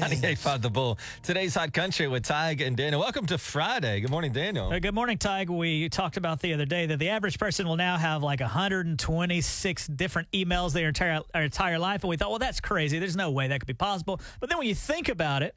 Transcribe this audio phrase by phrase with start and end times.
[0.00, 0.98] 98.5 The Bull.
[1.22, 3.00] Today's Hot Country with Tig and Daniel.
[3.00, 4.00] Welcome to Friday.
[4.00, 4.70] Good morning, Daniel.
[4.70, 5.48] Uh, good morning, Tig.
[5.48, 9.86] We talked about the other day that the average person will now have like 126
[9.86, 12.02] different emails their entire, their entire life.
[12.02, 12.98] And we thought, well, that's crazy.
[12.98, 14.20] There's no way that could be possible.
[14.38, 15.56] But then when you think about it,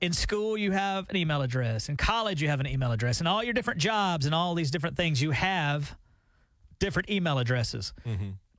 [0.00, 1.88] in school, you have an email address.
[1.88, 3.18] In college, you have an email address.
[3.18, 5.94] And all your different jobs and all these different things, you have
[6.78, 7.92] different email addresses.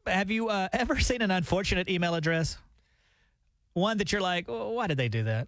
[0.06, 2.58] Have you uh, ever seen an unfortunate email address?
[3.74, 5.48] One that you're like, oh, why did they do that?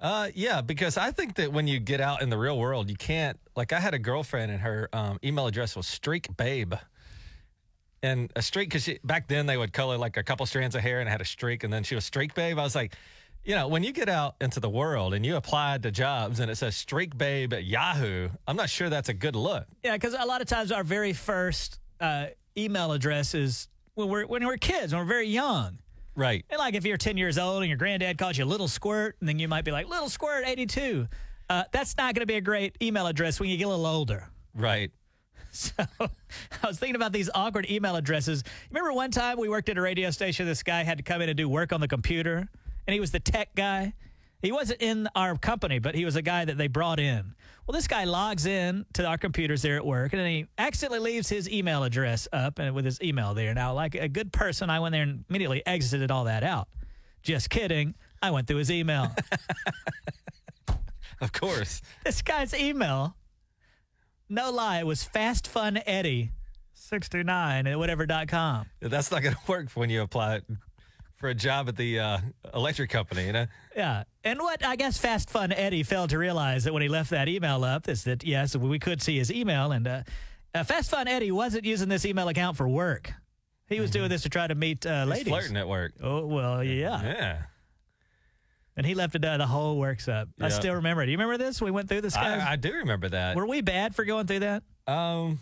[0.00, 2.96] Uh, yeah, because I think that when you get out in the real world, you
[2.96, 3.38] can't.
[3.56, 6.74] Like, I had a girlfriend, and her um, email address was Streak Babe.
[8.00, 11.00] And a streak, because back then they would color like a couple strands of hair
[11.00, 12.56] and it had a streak, and then she was Streak Babe.
[12.56, 12.94] I was like,
[13.44, 16.50] you know, when you get out into the world and you apply to jobs and
[16.50, 19.66] it says Streak Babe at Yahoo, I'm not sure that's a good look.
[19.82, 22.26] Yeah, because a lot of times our very first uh,
[22.56, 25.78] email address is when we're when we're kids, when we're very young.
[26.18, 26.44] Right.
[26.50, 29.28] And like if you're 10 years old and your granddad calls you Little Squirt, and
[29.28, 31.06] then you might be like Little Squirt 82.
[31.48, 33.86] Uh, that's not going to be a great email address when you get a little
[33.86, 34.28] older.
[34.54, 34.90] Right.
[35.50, 38.44] So I was thinking about these awkward email addresses.
[38.70, 41.30] Remember one time we worked at a radio station, this guy had to come in
[41.30, 42.46] and do work on the computer,
[42.86, 43.94] and he was the tech guy.
[44.40, 47.34] He wasn't in our company, but he was a guy that they brought in.
[47.66, 51.00] Well, this guy logs in to our computers there at work, and then he accidentally
[51.00, 53.52] leaves his email address up and with his email there.
[53.52, 56.68] Now, like a good person, I went there and immediately exited all that out.
[57.22, 57.94] Just kidding.
[58.22, 59.14] I went through his email.
[61.20, 61.82] Of course.
[62.04, 63.16] this guy's email,
[64.28, 66.30] no lie, it was fastfuneddie69
[67.72, 68.66] at whatever.com.
[68.80, 70.42] That's not going to work when you apply
[71.18, 72.18] for a job at the uh,
[72.54, 73.46] electric company, you know?
[73.76, 74.04] Yeah.
[74.24, 77.28] And what I guess Fast Fun Eddie failed to realize that when he left that
[77.28, 79.72] email up is that, yes, we could see his email.
[79.72, 80.02] And uh,
[80.54, 83.12] uh, Fast Fun Eddie wasn't using this email account for work.
[83.68, 85.28] He was doing this to try to meet uh, He's ladies.
[85.28, 85.92] flirting at work.
[86.02, 87.02] Oh, well, yeah.
[87.02, 87.42] Yeah.
[88.76, 90.28] And he left it uh, the whole works up.
[90.40, 91.06] I still remember it.
[91.06, 91.60] Do you remember this?
[91.60, 92.40] We went through this, guys.
[92.40, 93.34] I, I do remember that.
[93.36, 94.62] Were we bad for going through that?
[94.86, 95.40] Um,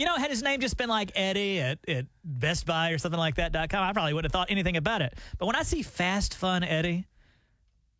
[0.00, 3.20] You know, had his name just been like Eddie at, at Best Buy or something
[3.20, 5.12] like that dot com, I probably wouldn't have thought anything about it.
[5.36, 7.06] But when I see Fast Fun Eddie,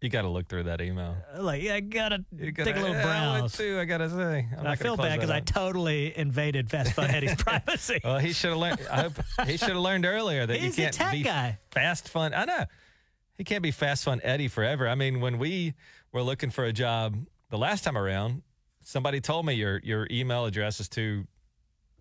[0.00, 1.14] you got to look through that email.
[1.36, 3.52] Uh, like yeah, I gotta take a little yeah, I browse.
[3.54, 3.78] too.
[3.78, 8.00] I gotta say, I'm I feel bad because I totally invaded Fast Fun Eddie's privacy.
[8.02, 8.80] Well, he should have learned.
[8.90, 9.12] I hope
[9.44, 11.58] he should have learned earlier that He's you can't tech be guy.
[11.70, 12.32] fast fun.
[12.32, 12.64] I know
[13.34, 14.88] he can't be fast fun Eddie forever.
[14.88, 15.74] I mean, when we
[16.12, 17.14] were looking for a job
[17.50, 18.40] the last time around,
[18.82, 21.26] somebody told me your your email address is too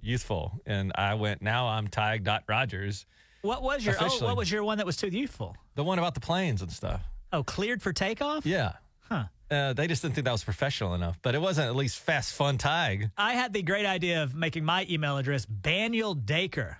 [0.02, 1.42] youthful, and I went.
[1.42, 3.06] Now I'm Tig dot Rogers,
[3.42, 4.28] What was your oh, Officially.
[4.28, 5.56] what was your one that was too youthful?
[5.76, 7.02] the one about the planes and stuff.
[7.32, 8.46] Oh, cleared for takeoff?
[8.46, 8.74] Yeah.
[9.08, 9.26] Huh.
[9.50, 12.34] Uh, they just didn't think that was professional enough, but it wasn't at least fast
[12.34, 13.10] fun Tig.
[13.18, 16.78] I had the great idea of making my email address Daniel Daker.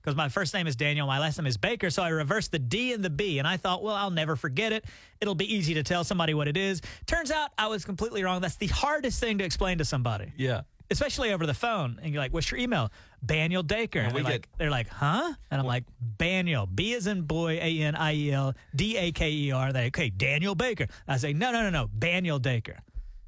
[0.00, 2.58] Because my first name is Daniel, my last name is Baker, so I reversed the
[2.58, 4.84] D and the B, and I thought, well, I'll never forget it.
[5.20, 6.80] It'll be easy to tell somebody what it is.
[7.06, 8.40] Turns out I was completely wrong.
[8.40, 10.62] That's the hardest thing to explain to somebody, Yeah.
[10.92, 11.98] Especially over the phone.
[12.02, 12.90] And you're like, "What's your email?"
[13.24, 14.00] Daniel Daker.
[14.00, 15.84] And we they're, get- like, they're like, "Huh?" And I'm like,
[16.18, 19.72] "Daniel, B as in boy, A N I E L, D A K E R."
[19.72, 20.86] They okay, Daniel Baker.
[21.08, 22.78] I say, "No, no, no, no, Daniel Daker."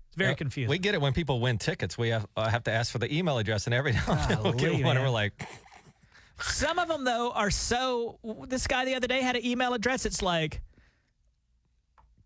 [0.08, 0.70] It's very Uh, confusing.
[0.70, 1.98] We get it when people win tickets.
[1.98, 4.42] We have, uh, have to ask for the email address, and every now and then
[4.44, 5.32] we'll get one, and we're like,
[6.40, 8.18] Some of them, though, are so.
[8.48, 10.04] This guy the other day had an email address.
[10.04, 10.60] It's like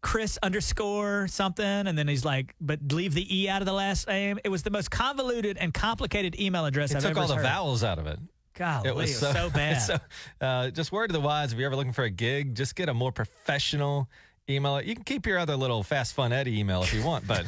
[0.00, 4.06] Chris underscore something, and then he's like, but leave the E out of the last
[4.06, 4.38] name.
[4.44, 7.14] It was the most convoluted and complicated email address it I've ever heard.
[7.14, 7.42] took ever all the heard.
[7.42, 8.19] vowels out of it.
[8.54, 9.78] God, It was so, bad.
[9.78, 9.97] so,
[10.41, 12.88] uh, just word to the wise: if you're ever looking for a gig, just get
[12.88, 14.08] a more professional
[14.50, 14.81] email.
[14.81, 17.44] You can keep your other little fast fun Eddie email if you want, but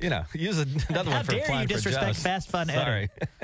[0.00, 2.22] you know, use another How one for dare you applying for disrespect jobs.
[2.22, 2.78] Fast Fun Eddie.
[2.84, 3.08] Sorry.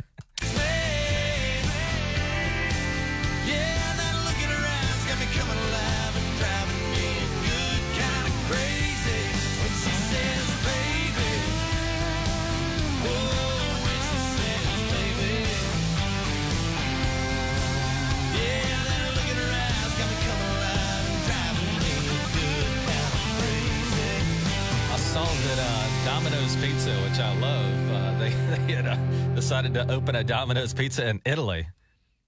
[29.50, 31.66] decided to open a Domino's Pizza in Italy,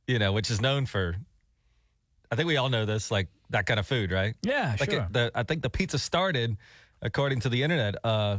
[0.08, 1.14] you know, which is known for,
[2.32, 4.34] I think we all know this, like that kind of food, right?
[4.42, 5.02] Yeah, Like sure.
[5.02, 6.56] it, the, I think the pizza started,
[7.00, 8.38] according to the internet, uh,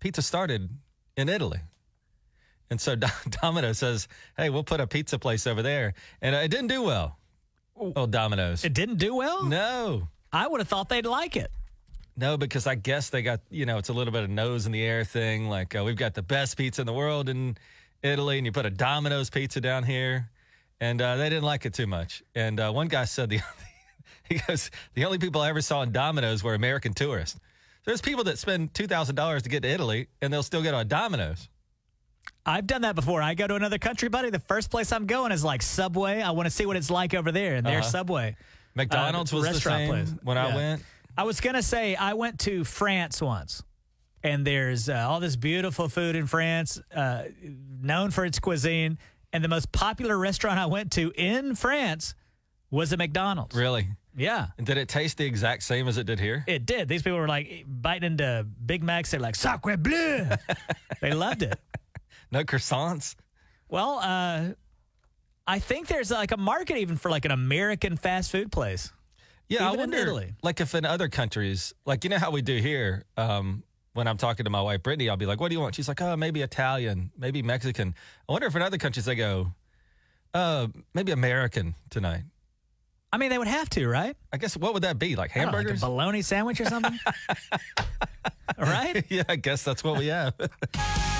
[0.00, 0.68] pizza started
[1.16, 1.60] in Italy.
[2.70, 3.06] And so Do-
[3.40, 5.94] Domino says, hey, we'll put a pizza place over there.
[6.20, 7.16] And it didn't do well.
[7.76, 8.64] Oh, Domino's.
[8.64, 9.44] it didn't do well.
[9.44, 10.08] no.
[10.32, 11.52] I would have thought they'd like it.
[12.16, 14.72] No, because I guess they got, you know, it's a little bit of nose in
[14.72, 15.48] the air thing.
[15.48, 17.56] Like, uh, we've got the best pizza in the world in
[18.02, 20.28] Italy, and you put a Domino's pizza down here.
[20.80, 22.22] And uh, they didn't like it too much.
[22.34, 23.40] And uh, one guy said the,
[24.28, 27.38] He goes, the only people I ever saw in Domino's were American tourists.
[27.84, 30.72] There's people that spend two thousand dollars to get to Italy, and they'll still get
[30.74, 31.48] on Domino's.
[32.46, 33.20] I've done that before.
[33.22, 34.30] I go to another country, buddy.
[34.30, 36.22] The first place I'm going is like Subway.
[36.22, 37.88] I want to see what it's like over there, and their Uh-huh.
[37.88, 38.36] Subway.
[38.74, 40.14] McDonald's Uh, was the restaurant same place.
[40.22, 40.82] when I went.
[41.18, 43.62] I was gonna say I went to France once,
[44.22, 47.24] and there's uh, all this beautiful food in France, uh,
[47.80, 48.98] known for its cuisine.
[49.32, 52.14] And the most popular restaurant I went to in France
[52.70, 53.56] was a McDonald's.
[53.56, 53.88] Really?
[54.14, 56.44] Yeah, And did it taste the exact same as it did here?
[56.46, 56.86] it did.
[56.86, 59.10] These people were like biting into Big Macs.
[59.10, 60.26] They're like sacre bleu.
[61.00, 61.58] they loved it.
[62.30, 63.14] No croissants.
[63.70, 64.48] Well, uh,
[65.46, 68.92] I think there's like a market even for like an American fast food place.
[69.48, 70.34] Yeah, I Even in wonder, Italy.
[70.42, 73.04] like if in other countries, like you know how we do here.
[73.16, 73.62] Um,
[73.94, 75.88] when I'm talking to my wife Brittany, I'll be like, "What do you want?" She's
[75.88, 77.94] like, "Oh, maybe Italian, maybe Mexican."
[78.28, 79.52] I wonder if in other countries they go,
[80.34, 82.22] "Uh, maybe American tonight."
[83.12, 84.16] I mean, they would have to, right?
[84.32, 85.16] I guess what would that be?
[85.16, 85.80] Like don't know, like a hamburgers?
[85.82, 86.98] bologna sandwich or something.
[88.58, 89.04] right?
[89.10, 90.34] yeah, I guess that's what we have.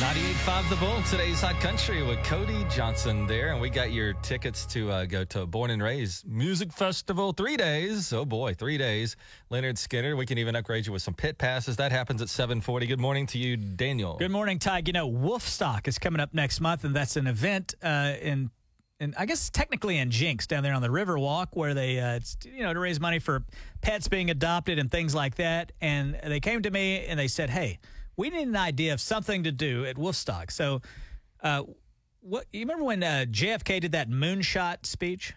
[0.00, 3.50] it's 98.5 The Bull, today's Hot Country with Cody Johnson there.
[3.50, 7.32] And we got your tickets to uh, go to Born and Raised Music Festival.
[7.32, 8.12] Three days.
[8.12, 9.16] Oh, boy, three days.
[9.50, 10.16] Lynyrd Skynyrd.
[10.16, 11.76] We can even upgrade you with some pit passes.
[11.76, 12.86] That happens at 740.
[12.86, 14.16] Good morning to you, Daniel.
[14.18, 14.82] Good morning, Ty.
[14.86, 18.50] You know, Wolfstock is coming up next month, and that's an event uh, in,
[19.00, 22.36] in I guess technically in Jenks down there on the Riverwalk, where they, uh, it's,
[22.44, 23.42] you know, to raise money for
[23.80, 25.72] pets being adopted and things like that.
[25.80, 27.80] And they came to me and they said, "Hey,
[28.18, 30.82] we need an idea of something to do at Wolfstock." So,
[31.42, 31.62] uh,
[32.20, 35.32] what you remember when uh, JFK did that moonshot speech?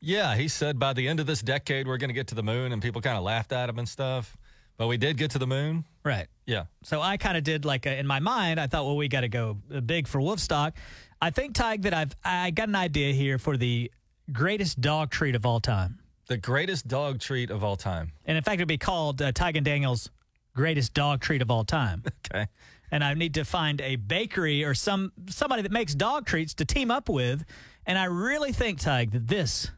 [0.00, 2.42] Yeah, he said by the end of this decade, we're going to get to the
[2.42, 4.34] moon, and people kind of laughed at him and stuff.
[4.78, 5.84] But we did get to the moon.
[6.04, 6.26] Right.
[6.46, 6.64] Yeah.
[6.84, 8.58] So I kind of did like a, in my mind.
[8.58, 10.72] I thought, well, we got to go big for Wolfstock.
[11.20, 13.92] I think Tig that I've I got an idea here for the
[14.32, 15.98] greatest dog treat of all time,
[16.28, 18.12] The greatest dog treat of all time.
[18.24, 20.08] and in fact, it'd be called uh, Tig and Daniel's
[20.54, 22.02] greatest dog treat of all time.
[22.32, 22.46] Okay.
[22.92, 26.64] and I need to find a bakery or some somebody that makes dog treats to
[26.64, 27.44] team up with.
[27.86, 29.70] And I really think Tig that this.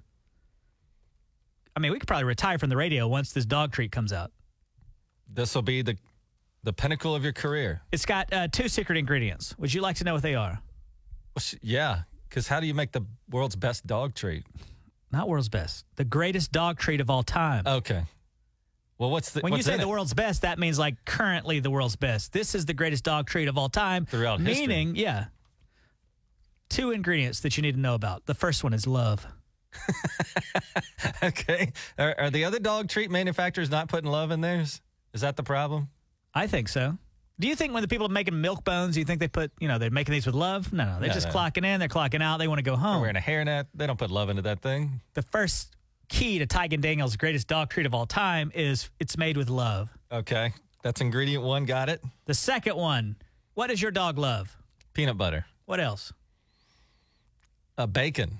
[1.74, 4.32] I mean, we could probably retire from the radio once this dog treat comes out.
[5.26, 5.96] This will be the
[6.62, 7.80] the pinnacle of your career.
[7.90, 9.56] It's got uh, two secret ingredients.
[9.58, 10.60] Would you like to know what they are?
[11.62, 14.44] Yeah, because how do you make the world's best dog treat?
[15.10, 15.86] Not world's best.
[15.96, 17.66] The greatest dog treat of all time.
[17.66, 18.02] Okay.
[19.02, 19.88] Well, what's the when you say the it?
[19.88, 22.32] world's best, that means like currently the world's best.
[22.32, 24.06] This is the greatest dog treat of all time.
[24.06, 24.68] Throughout history.
[24.68, 25.24] Meaning, yeah.
[26.68, 28.26] Two ingredients that you need to know about.
[28.26, 29.26] The first one is love.
[31.24, 31.72] okay.
[31.98, 34.80] Are, are the other dog treat manufacturers not putting love in theirs?
[35.12, 35.88] Is that the problem?
[36.32, 36.96] I think so.
[37.40, 39.66] Do you think when the people are making milk bones, you think they put, you
[39.66, 40.72] know, they're making these with love?
[40.72, 41.00] No, no.
[41.00, 41.32] They're No, just no.
[41.34, 42.92] clocking in, they're clocking out, they want to go home.
[43.02, 43.66] They're wearing a hairnet.
[43.74, 45.00] They don't put love into that thing.
[45.14, 45.74] The first
[46.12, 49.48] key to Tig and Daniel's greatest dog treat of all time is it's made with
[49.48, 49.88] love.
[50.12, 50.52] Okay.
[50.82, 51.64] That's ingredient one.
[51.64, 52.02] Got it.
[52.26, 53.16] The second one,
[53.54, 54.56] what does your dog love?
[54.94, 55.46] Peanut butter.
[55.64, 56.12] What else?
[57.78, 58.38] Uh, bacon.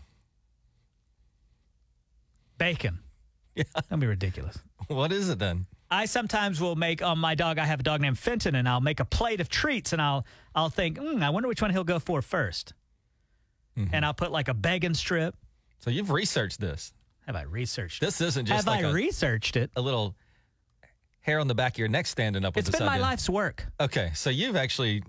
[2.59, 2.99] Bacon.
[3.55, 3.65] Yeah.
[3.91, 4.59] Don't be ridiculous.
[4.89, 5.67] What is it then?
[5.91, 7.59] I sometimes will make on my dog.
[7.59, 10.25] I have a dog named Fenton, and I'll make a plate of treats, and I'll
[10.55, 12.73] I'll think, mm, I wonder which one he'll go for 1st
[13.79, 13.95] Mm-hmm.
[13.95, 15.35] and I'll put like a bacon strip.
[15.81, 16.95] So you've researched this.
[17.27, 18.01] Have I researched?
[18.01, 19.71] This isn't just have like I a, researched it?
[19.77, 20.15] a little
[21.21, 22.57] hair on the back of your neck standing up.
[22.57, 23.03] With It's this been my idea.
[23.03, 23.67] life's work.
[23.81, 25.03] Okay, so you've actually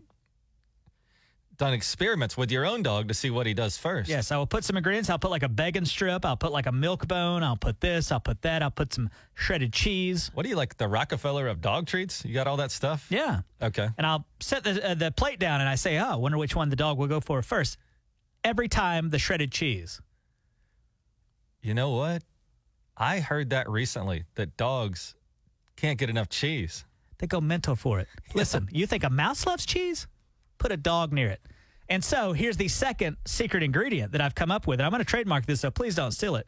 [1.57, 4.09] done experiments with your own dog to see what he does first.
[4.09, 5.09] Yes, I will put some ingredients.
[5.09, 6.25] I'll put like a bacon strip.
[6.25, 7.43] I'll put like a milk bone.
[7.43, 8.11] I'll put this.
[8.11, 8.63] I'll put that.
[8.63, 10.31] I'll put some shredded cheese.
[10.33, 12.25] What do you like, the Rockefeller of dog treats?
[12.25, 13.05] You got all that stuff?
[13.09, 13.87] Yeah, Okay.
[13.97, 16.55] and I'll set the uh, the plate down, and I say, oh, I wonder which
[16.55, 17.77] one the dog will go for first.
[18.43, 20.01] Every time the shredded cheese.
[21.63, 22.23] You know what?
[22.97, 25.15] I heard that recently that dogs
[25.77, 26.83] can't get enough cheese.
[27.17, 28.07] They go mental for it.
[28.35, 30.05] Listen, you think a mouse loves cheese?
[30.57, 31.41] Put a dog near it.
[31.89, 34.79] And so here's the second secret ingredient that I've come up with.
[34.79, 36.47] And I'm going to trademark this, so please don't steal it.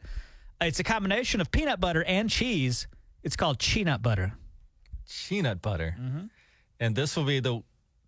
[0.60, 2.86] It's a combination of peanut butter and cheese.
[3.22, 4.34] It's called cheanut butter.
[5.28, 5.96] Peanut butter.
[5.98, 6.26] Mm-hmm.
[6.80, 7.62] And this will be the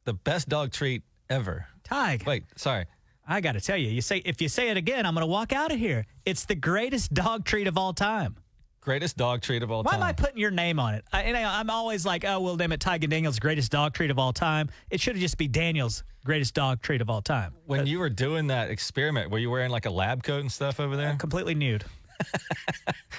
[0.05, 1.67] the best dog treat ever.
[1.85, 2.87] Tig, Wait, sorry.
[3.31, 5.31] I got to tell you, you say if you say it again, I'm going to
[5.31, 6.07] walk out of here.
[6.25, 8.37] It's the greatest dog treat of all time.
[8.81, 10.01] Greatest dog treat of all Why time.
[10.01, 11.05] Why am I putting your name on it?
[11.13, 13.93] I, and I, I'm always like, oh, we'll name it Tig and Daniel's greatest dog
[13.93, 14.71] treat of all time.
[14.91, 17.53] It should have just be Daniel's greatest dog treat of all time.
[17.67, 20.81] when you were doing that experiment, were you wearing like a lab coat and stuff
[20.81, 21.11] over there?
[21.11, 21.85] Uh, completely nude.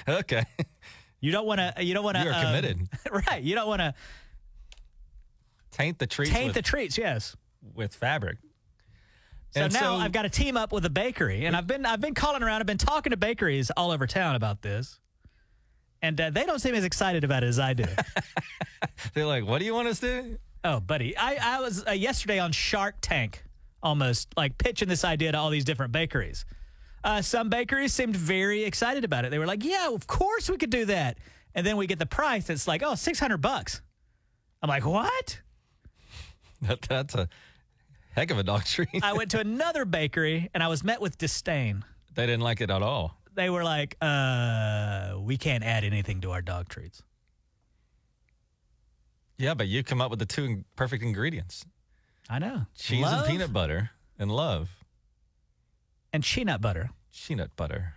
[0.08, 0.44] Okay.
[1.20, 1.84] You don't want to.
[1.84, 2.24] You don't want to.
[2.24, 2.88] You are um, committed.
[3.28, 3.42] right.
[3.42, 3.94] You don't want to
[5.70, 6.98] Taint the treats taint with, the treats.
[6.98, 7.36] Yes.
[7.74, 8.38] with fabric.
[9.52, 11.84] So And now so- I've got to team up with a bakery, and I've been
[11.84, 12.60] I've been calling around.
[12.60, 15.00] I've been talking to bakeries all over town about this,
[16.02, 17.84] and uh, they don't seem as excited about it as I do.
[19.14, 20.38] They're like, what do you want us to do?
[20.62, 23.42] oh, buddy, I I was uh, yesterday on Shark Tank,
[23.82, 26.44] almost like pitching this idea to all these different bakeries.
[27.02, 29.30] Uh, some bakeries seemed very excited about it.
[29.30, 31.18] They were like, "Yeah, of course we could do that."
[31.56, 32.48] And then we get the price.
[32.50, 33.80] It's like, "Oh, 600 bucks."
[34.62, 35.40] I'm like, "What?"
[36.62, 37.26] That, that's a
[38.20, 39.02] heck of a dog treat.
[39.02, 41.84] I went to another bakery and I was met with disdain.
[42.14, 43.16] they didn't like it at all.
[43.34, 47.02] They were like, uh, we can't add anything to our dog treats.
[49.38, 51.64] Yeah, but you come up with the two perfect ingredients
[52.28, 52.66] I know.
[52.76, 54.68] cheese Love and peanut butter and love.
[56.12, 56.90] and peanut butter.
[57.26, 57.94] Peanut butter.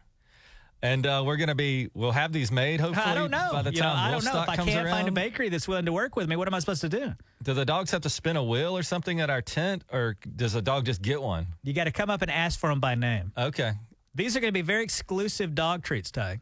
[0.83, 3.49] And uh, we're going to be, we'll have these made hopefully I don't know.
[3.53, 4.41] by the You know, time I don't know.
[4.43, 6.59] If I can't find a bakery that's willing to work with me, what am I
[6.59, 7.13] supposed to do?
[7.41, 10.51] Do the dogs have to spin a wheel or something at our tent or does
[10.51, 11.47] the dog just get one?
[11.63, 13.31] You got to come up and ask for them by name.
[13.37, 13.71] Okay.
[14.13, 16.41] These are going to be very exclusive dog treats, Ty.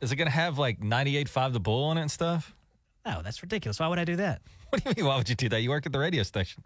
[0.00, 2.52] Is it going to have like 98.5 the bull on it and stuff?
[3.06, 3.78] Oh, that's ridiculous.
[3.78, 4.42] Why would I do that?
[4.70, 5.06] What do you mean?
[5.06, 5.62] Why would you do that?
[5.62, 6.64] You work at the radio station.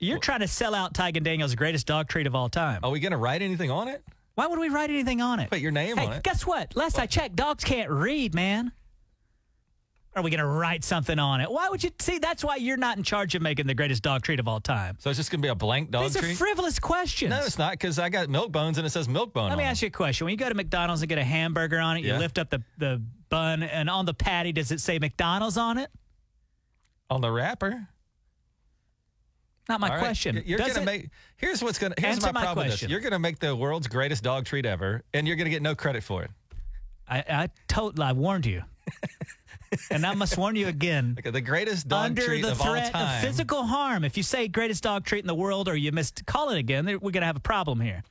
[0.00, 2.80] You're trying to sell out Tig and Daniels' greatest dog treat of all time.
[2.82, 4.02] Are we going to write anything on it?
[4.34, 5.50] Why would we write anything on it?
[5.50, 6.22] Put your name hey, on it.
[6.22, 6.74] guess what?
[6.76, 8.72] Last I checked, dogs can't read, man.
[10.16, 11.50] Are we going to write something on it?
[11.50, 12.18] Why would you see?
[12.18, 14.96] That's why you're not in charge of making the greatest dog treat of all time.
[15.00, 16.22] So it's just going to be a blank dog treat?
[16.22, 17.30] These are frivolous questions.
[17.30, 19.48] no, it's not because I got milk bones and it says milk bone.
[19.48, 20.24] Let me ask you a question.
[20.24, 22.62] When you go to McDonald's and get a hamburger on it, you lift up the,
[22.78, 25.90] the bun, and on the patty, does it say McDonald's on it?
[27.10, 27.88] on the wrapper.
[29.68, 29.98] Not my right.
[29.98, 30.42] question.
[30.44, 31.10] You're Does gonna it- make.
[31.36, 31.94] Here's what's gonna.
[31.98, 32.90] Here's Answer my my problem with this.
[32.90, 36.02] You're gonna make the world's greatest dog treat ever, and you're gonna get no credit
[36.02, 36.30] for it.
[37.08, 38.62] I, I told, I warned you,
[39.90, 41.16] and I must warn you again.
[41.18, 44.22] Okay, the greatest dog Under treat the of all threat of physical harm, if you
[44.22, 47.26] say greatest dog treat in the world or you missed call it again, we're gonna
[47.26, 48.02] have a problem here.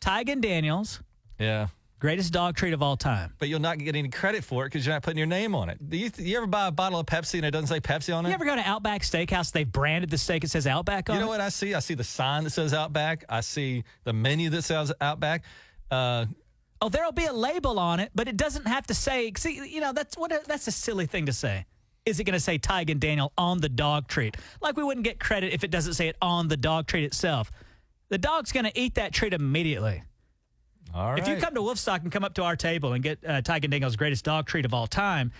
[0.00, 1.00] Tig and Daniels,
[1.40, 3.34] yeah, greatest dog treat of all time.
[3.38, 5.68] but you'll not get any credit for it because you're not putting your name on
[5.68, 5.78] it.
[5.90, 8.24] Do you, you ever buy a bottle of Pepsi and it doesn't say Pepsi on
[8.26, 8.28] it?
[8.28, 9.52] You ever go to Outback Steakhouse?
[9.52, 10.44] They've branded the steak.
[10.44, 11.18] It says Outback on it.
[11.18, 11.74] You know what I see?
[11.74, 13.24] I see the sign that says Outback.
[13.28, 15.44] I see the menu that says Outback.
[15.90, 16.26] Uh,
[16.80, 19.32] Oh, there'll be a label on it, but it doesn't have to say.
[19.36, 20.30] See, you know, that's what.
[20.30, 21.66] A, that's a silly thing to say.
[22.06, 24.36] Is it going to say Tig and Daniel on the dog treat?
[24.60, 27.50] Like we wouldn't get credit if it doesn't say it on the dog treat itself.
[28.10, 30.04] The dog's going to eat that treat immediately.
[30.94, 31.18] All right.
[31.18, 33.96] If you come to Wolfstock and come up to our table and get uh, Daniel's
[33.96, 35.32] greatest dog treat of all time,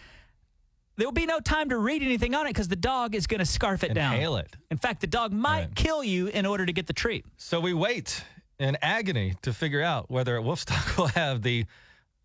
[0.96, 3.38] there will be no time to read anything on it because the dog is going
[3.38, 4.14] to scarf it down.
[4.14, 4.54] Inhale it.
[4.70, 5.74] In fact, the dog might Right.
[5.74, 7.24] kill you in order to get the treat.
[7.36, 8.24] So we wait
[8.58, 11.66] in agony to figure out whether Wolfstock will have the,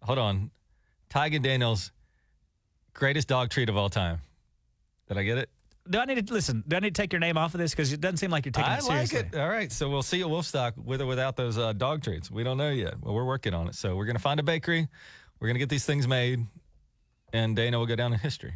[0.01, 0.49] hold on,
[1.09, 1.91] Tig and Daniels'
[2.93, 4.19] greatest dog treat of all time.
[5.07, 5.49] Did I get it?
[5.89, 6.63] Do I need to listen?
[6.67, 8.45] Do I need to take your name off of this because it doesn't seem like
[8.45, 9.37] you're taking I it like seriously?
[9.37, 9.41] it.
[9.41, 9.71] All right.
[9.71, 12.31] So we'll see you at Wolfstock with or without those uh, dog treats.
[12.31, 12.95] We don't know yet.
[13.01, 13.75] Well, we're working on it.
[13.75, 14.87] So we're going to find a bakery.
[15.39, 16.45] We're going to get these things made,
[17.33, 18.53] and Dana will go down in history.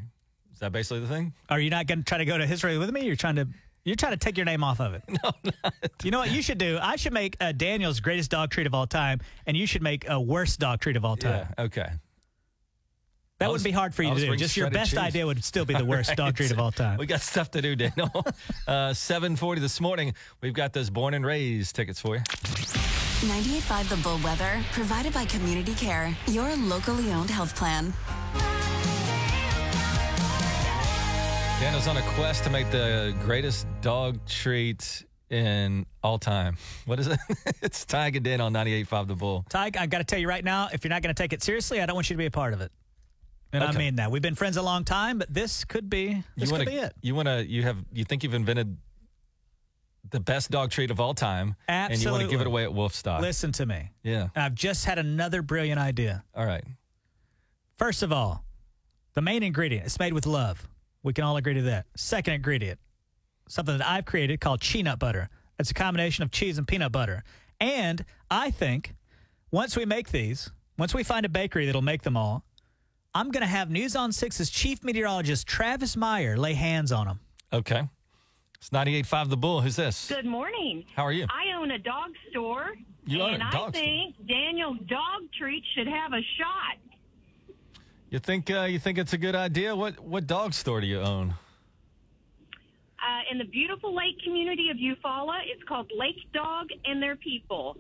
[0.54, 1.34] Is that basically the thing?
[1.50, 3.06] Are you not going to try to go to history with me?
[3.06, 3.48] You're trying to
[3.84, 5.04] you're trying to take your name off of it.
[5.24, 5.32] No,
[5.64, 5.74] not.
[6.04, 6.78] You know what you should do?
[6.82, 10.08] I should make uh, Daniel's greatest dog treat of all time, and you should make
[10.10, 11.48] a worst dog treat of all time.
[11.58, 11.66] Yeah.
[11.66, 11.90] Okay.
[13.40, 14.36] That I'll wouldn't be hard for you to do.
[14.36, 15.00] Just your best cheese.
[15.00, 16.98] idea would still be the worst dog treat of all time.
[16.98, 18.12] We got stuff to do, Daniel.
[18.68, 20.16] uh, 740 this morning.
[20.42, 22.22] We've got those born and raised tickets for you.
[22.22, 27.94] 98.5 The Bull Weather, provided by Community Care, your locally owned health plan.
[31.60, 36.58] Daniel's on a quest to make the greatest dog treat in all time.
[36.86, 37.20] What is it?
[37.62, 39.46] it's Tiger Dan on 98.5 The Bull.
[39.50, 41.44] Ty, I got to tell you right now, if you're not going to take it
[41.44, 42.72] seriously, I don't want you to be a part of it.
[43.54, 44.12] And I mean that.
[44.12, 46.78] We've been friends a long time, but this could be this you wanna, could be
[46.78, 46.94] it.
[47.02, 48.78] You want to, you have, you think you've invented
[50.10, 51.56] the best dog treat of all time.
[51.68, 53.22] And you want to give it away at Wolfstock.
[53.22, 53.92] Listen to me.
[54.04, 54.30] Yeah.
[54.36, 56.24] I've just had another brilliant idea.
[56.36, 56.64] All right.
[57.76, 58.44] First of all,
[59.14, 60.68] the main ingredient is made with love.
[61.04, 61.86] We can all agree to that.
[61.96, 62.80] Second ingredient,
[63.48, 65.30] something that I've created called peanut butter.
[65.60, 67.24] It's a combination of cheese and peanut butter.
[67.60, 68.94] And I think
[69.52, 72.44] once we make these, once we find a bakery that'll make them all,
[73.18, 77.20] I'm going to have News on Six's chief meteorologist Travis Meyer lay hands on him.
[77.52, 77.82] Okay.
[78.60, 79.62] It's 98.5 The Bull.
[79.62, 80.08] Who's this?
[80.08, 80.86] Good morning.
[80.96, 81.24] How are you?
[81.24, 82.76] I own a dog store.
[83.08, 83.72] You own a and dog I store?
[83.72, 87.56] think Daniel's dog treat should have a shot.
[88.12, 89.76] You think, uh, you think it's a good idea?
[89.76, 91.32] What, what dog store do you own?
[91.32, 97.78] Uh, in the beautiful lake community of Eufaula, it's called Lake Dog and Their People.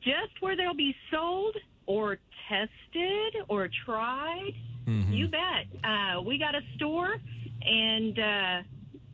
[0.00, 4.54] Just where they'll be sold or tested or tried.
[4.86, 5.66] You bet.
[5.84, 7.16] Uh, we got a store
[7.64, 8.62] and uh,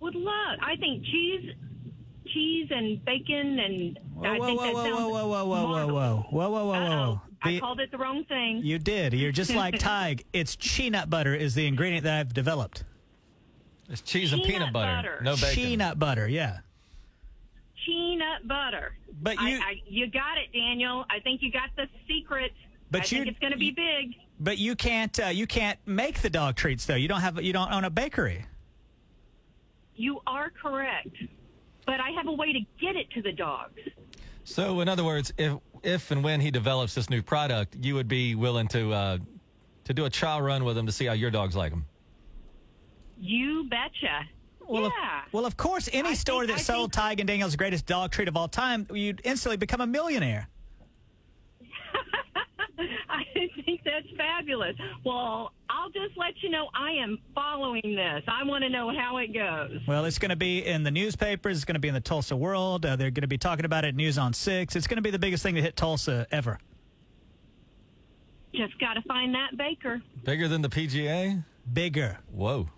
[0.00, 0.58] would love.
[0.62, 1.52] I think cheese,
[2.32, 3.98] cheese and bacon and.
[4.14, 6.50] Whoa, I whoa, think whoa, that whoa, sounds whoa, whoa, whoa, whoa, whoa, whoa, whoa,
[6.50, 6.74] whoa, whoa, whoa.
[6.74, 7.20] Uh-oh.
[7.42, 8.62] I called it the wrong thing.
[8.64, 9.12] You did.
[9.14, 10.24] You're just like Tig.
[10.32, 12.84] It's peanut butter is the ingredient that I've developed.
[13.88, 15.18] It's cheese and Peanut peanut butter, butter.
[15.22, 15.54] no bacon.
[15.54, 16.58] Peanut butter, yeah.
[17.86, 18.94] peanut butter.
[19.22, 21.04] But you- I, you got it, Daniel.
[21.10, 22.52] I think you got the secret.
[22.90, 24.14] But I think you- it's going to be big.
[24.40, 25.18] But you can't.
[25.18, 26.94] Uh, you can't make the dog treats though.
[26.94, 27.40] You don't have.
[27.42, 28.44] You don't own a bakery.
[29.96, 31.08] You are correct.
[31.88, 33.80] But I have a way to get it to the dogs.
[34.44, 38.08] So, in other words, if if and when he develops this new product, you would
[38.08, 39.18] be willing to uh,
[39.84, 41.86] to do a trial run with him to see how your dogs like him.
[43.18, 44.26] You betcha.
[44.68, 45.22] Well, yeah.
[45.26, 47.56] of, well, of course, any I store think- that I sold think- Tig and Daniel's
[47.56, 50.46] greatest dog treat of all time, you'd instantly become a millionaire.
[53.10, 53.24] I
[53.64, 54.76] think that's fabulous.
[55.04, 58.22] Well, I'll just let you know I am following this.
[58.28, 59.80] I want to know how it goes.
[59.86, 61.56] Well, it's going to be in the newspapers.
[61.56, 62.84] It's going to be in the Tulsa World.
[62.84, 64.76] Uh, they're going to be talking about it News on Six.
[64.76, 66.58] It's going to be the biggest thing to hit Tulsa ever.
[68.54, 70.02] Just got to find that baker.
[70.24, 71.42] Bigger than the PGA?
[71.72, 72.18] Bigger.
[72.32, 72.68] Whoa.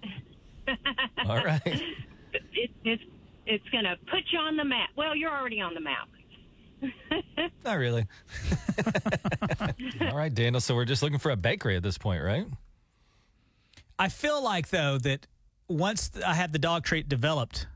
[1.27, 1.61] All right.
[1.67, 3.03] It, it's
[3.47, 4.91] it's going to put you on the map.
[4.97, 6.09] Well, you're already on the map.
[7.65, 8.07] Not really.
[10.01, 10.61] All right, Daniel.
[10.61, 12.47] So we're just looking for a bakery at this point, right?
[13.99, 15.27] I feel like though that
[15.69, 17.67] once I have the dog treat developed,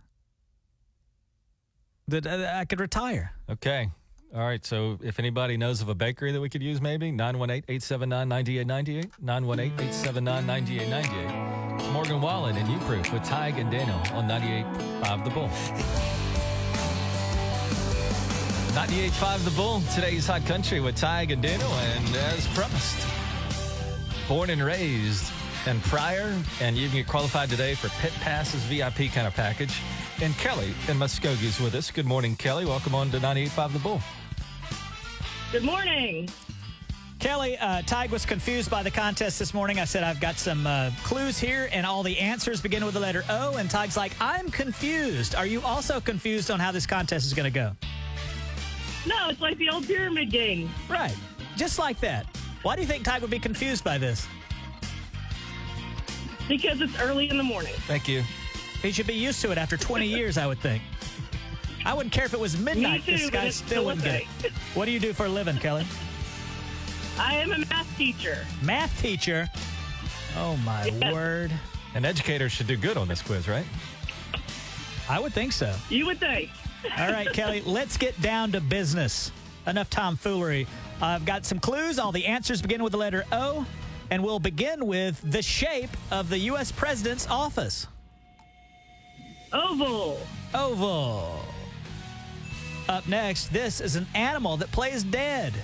[2.08, 3.32] that uh, I could retire.
[3.50, 3.90] Okay.
[4.34, 4.64] All right.
[4.64, 9.22] So if anybody knows of a bakery that we could use, maybe 918 879 9898.
[9.22, 11.92] 918 879 9898.
[11.92, 16.13] Morgan Wallen and You Proof with Tig and Daniel on 98.5 The Bull.
[18.74, 19.80] 98.5 The Bull.
[19.94, 21.70] Today's Hot Country with Tig and Daniel.
[21.70, 23.06] And as promised,
[24.26, 25.30] born and raised
[25.68, 29.80] and Pryor, and you can get qualified today for Pit Passes VIP kind of package.
[30.20, 31.92] And Kelly in Muskogee's with us.
[31.92, 32.64] Good morning, Kelly.
[32.64, 34.00] Welcome on to 98.5 The Bull.
[35.52, 36.28] Good morning.
[37.20, 39.78] Kelly, uh, Tig was confused by the contest this morning.
[39.78, 43.00] I said, I've got some uh, clues here, and all the answers begin with the
[43.00, 43.54] letter O.
[43.54, 45.36] And Tig's like, I'm confused.
[45.36, 47.70] Are you also confused on how this contest is going to go?
[49.06, 50.70] No, it's like the old pyramid game.
[50.88, 51.14] Right.
[51.56, 52.26] Just like that.
[52.62, 54.26] Why do you think Tig would be confused by this?
[56.48, 57.74] Because it's early in the morning.
[57.86, 58.22] Thank you.
[58.82, 60.82] He should be used to it after 20 years, I would think.
[61.86, 63.04] I wouldn't care if it was midnight.
[63.04, 64.52] too, this but guy still still wouldn't get it.
[64.74, 65.84] What do you do for a living, Kelly?
[67.18, 68.46] I am a math teacher.
[68.62, 69.48] Math teacher.
[70.36, 71.12] Oh, my Yes.
[71.12, 71.52] word.
[71.94, 73.66] An educator should do good on this quiz, right?
[75.08, 75.74] I would think so.
[75.90, 76.50] You would think.
[76.98, 79.32] All right, Kelly, let's get down to business.
[79.66, 80.66] Enough tomfoolery.
[81.00, 81.98] I've got some clues.
[81.98, 83.66] All the answers begin with the letter O,
[84.10, 86.70] and we'll begin with the shape of the U.S.
[86.70, 87.86] president's office
[89.52, 90.20] Oval.
[90.54, 91.40] oval.
[92.88, 95.54] Up next, this is an animal that plays dead.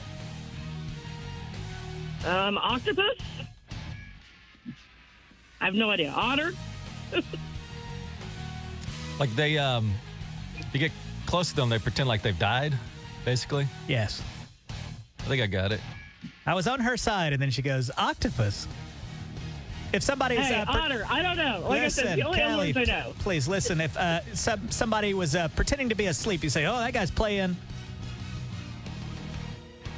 [2.25, 3.19] Um, octopus.
[5.61, 6.11] I have no idea.
[6.17, 6.53] Otter.
[9.21, 9.93] Like they, um,
[10.73, 10.93] you get
[11.31, 12.75] close to them, they pretend like they've died,
[13.25, 13.67] basically.
[13.87, 14.21] Yes.
[15.21, 15.81] I think I got it.
[16.45, 18.67] I was on her side, and then she goes, octopus.
[19.93, 21.07] If somebody's Hey, uh, per- otter.
[21.09, 21.65] I don't know.
[21.69, 23.13] Like listen, I said, the only Kelly, ones I know.
[23.21, 23.81] please listen.
[23.81, 27.11] If uh, some, somebody was uh, pretending to be asleep, you say, "Oh, that guy's
[27.11, 27.57] playing."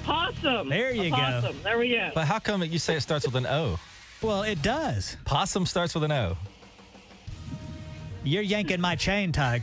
[0.05, 0.69] Possum.
[0.71, 1.17] There you A go.
[1.17, 1.57] Possum.
[1.63, 2.11] There we go.
[2.15, 3.79] But how come you say it starts with an O?
[4.23, 5.17] Well, it does.
[5.27, 6.37] Possum starts with an O.
[8.25, 9.63] You're yanking my chain, Tig.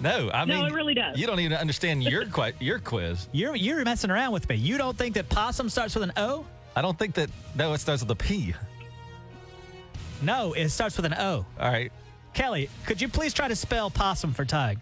[0.00, 1.18] No, I No, mean, it really does.
[1.18, 3.28] You don't even understand your qui- your quiz.
[3.32, 4.56] You're you're messing around with me.
[4.56, 6.44] You don't think that possum starts with an O?
[6.74, 7.30] I don't think that.
[7.54, 8.54] No, it starts with a P.
[10.22, 11.46] No, it starts with an O.
[11.58, 11.90] All right.
[12.34, 14.78] Kelly, could you please try to spell possum for Tig?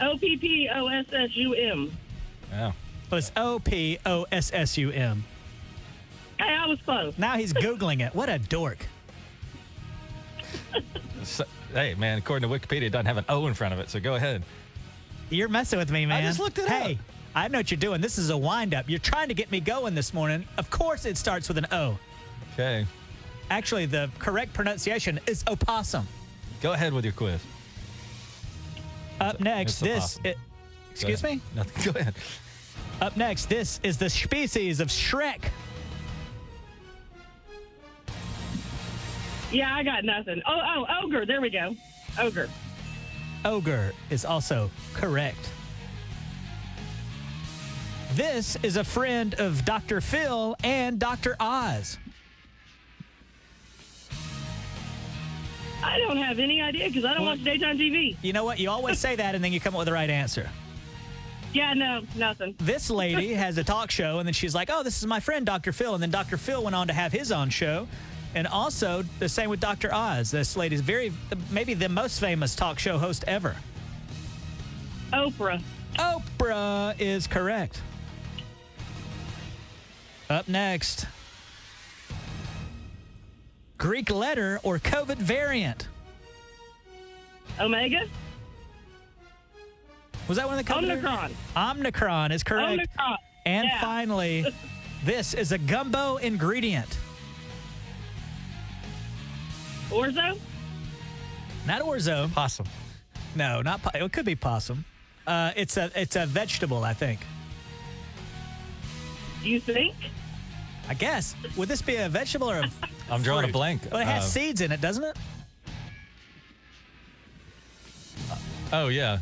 [0.00, 1.92] O P P O S S U M.
[2.50, 2.72] Yeah.
[3.10, 5.24] Well, it's O P O S S U M.
[6.38, 7.16] Hey, I was close.
[7.18, 8.14] Now he's googling it.
[8.14, 8.78] What a dork!
[11.24, 12.18] So, hey, man.
[12.18, 13.90] According to Wikipedia, it doesn't have an O in front of it.
[13.90, 14.42] So go ahead.
[15.30, 16.22] You're messing with me, man.
[16.22, 16.70] I just looked it up.
[16.70, 16.98] hey, up.
[17.34, 18.00] I know what you're doing.
[18.00, 18.88] This is a wind up.
[18.88, 20.44] You're trying to get me going this morning.
[20.56, 21.98] Of course, it starts with an O.
[22.54, 22.86] Okay.
[23.50, 26.06] Actually, the correct pronunciation is opossum.
[26.60, 27.40] Go ahead with your quiz.
[29.20, 30.16] Up next, this.
[30.16, 30.26] opossum.
[30.26, 30.38] It,
[30.90, 31.40] excuse me.
[31.54, 31.82] Nothing.
[31.92, 32.14] Go ahead.
[33.00, 35.50] Up next, this is the species of Shrek.
[39.50, 40.42] Yeah, I got nothing.
[40.46, 41.24] Oh, oh, ogre.
[41.24, 41.74] There we go.
[42.18, 42.48] Ogre.
[43.44, 45.50] Ogre is also correct.
[48.12, 50.00] This is a friend of Dr.
[50.00, 51.36] Phil and Dr.
[51.38, 51.98] Oz.
[55.82, 58.16] I don't have any idea because I don't watch daytime TV.
[58.22, 58.58] You know what?
[58.58, 60.50] You always say that and then you come up with the right answer.
[61.52, 62.54] Yeah, no, nothing.
[62.58, 65.46] This lady has a talk show and then she's like, oh, this is my friend
[65.46, 65.72] Dr.
[65.72, 65.94] Phil.
[65.94, 66.36] And then Dr.
[66.36, 67.86] Phil went on to have his own show.
[68.34, 69.92] And also the same with Dr.
[69.92, 70.30] Oz.
[70.30, 71.12] This lady's very,
[71.50, 73.56] maybe the most famous talk show host ever.
[75.12, 75.62] Oprah.
[75.96, 77.80] Oprah is correct.
[80.28, 81.06] Up next
[83.78, 85.88] Greek letter or COVID variant.
[87.58, 88.06] Omega.
[90.28, 91.32] Was that one of the COVID Omicron.
[91.56, 92.86] Omicron is correct.
[93.46, 93.80] And Yeah.
[93.80, 94.44] finally,
[95.04, 96.98] this is a gumbo ingredient.
[99.90, 100.38] Orzo.
[101.66, 102.32] Not orzo.
[102.32, 102.66] Possum.
[103.34, 104.84] No, not po- it could be possum.
[105.26, 107.20] Uh, it's a it's a vegetable, I think.
[109.42, 109.94] Do you think?
[110.88, 111.34] I guess.
[111.56, 112.70] Would this be a vegetable or a
[113.10, 113.52] I'm drawing a fruit?
[113.52, 113.82] blank.
[113.92, 115.16] Well, it has Uh, seeds in it, doesn't it?
[118.72, 119.18] Oh yeah,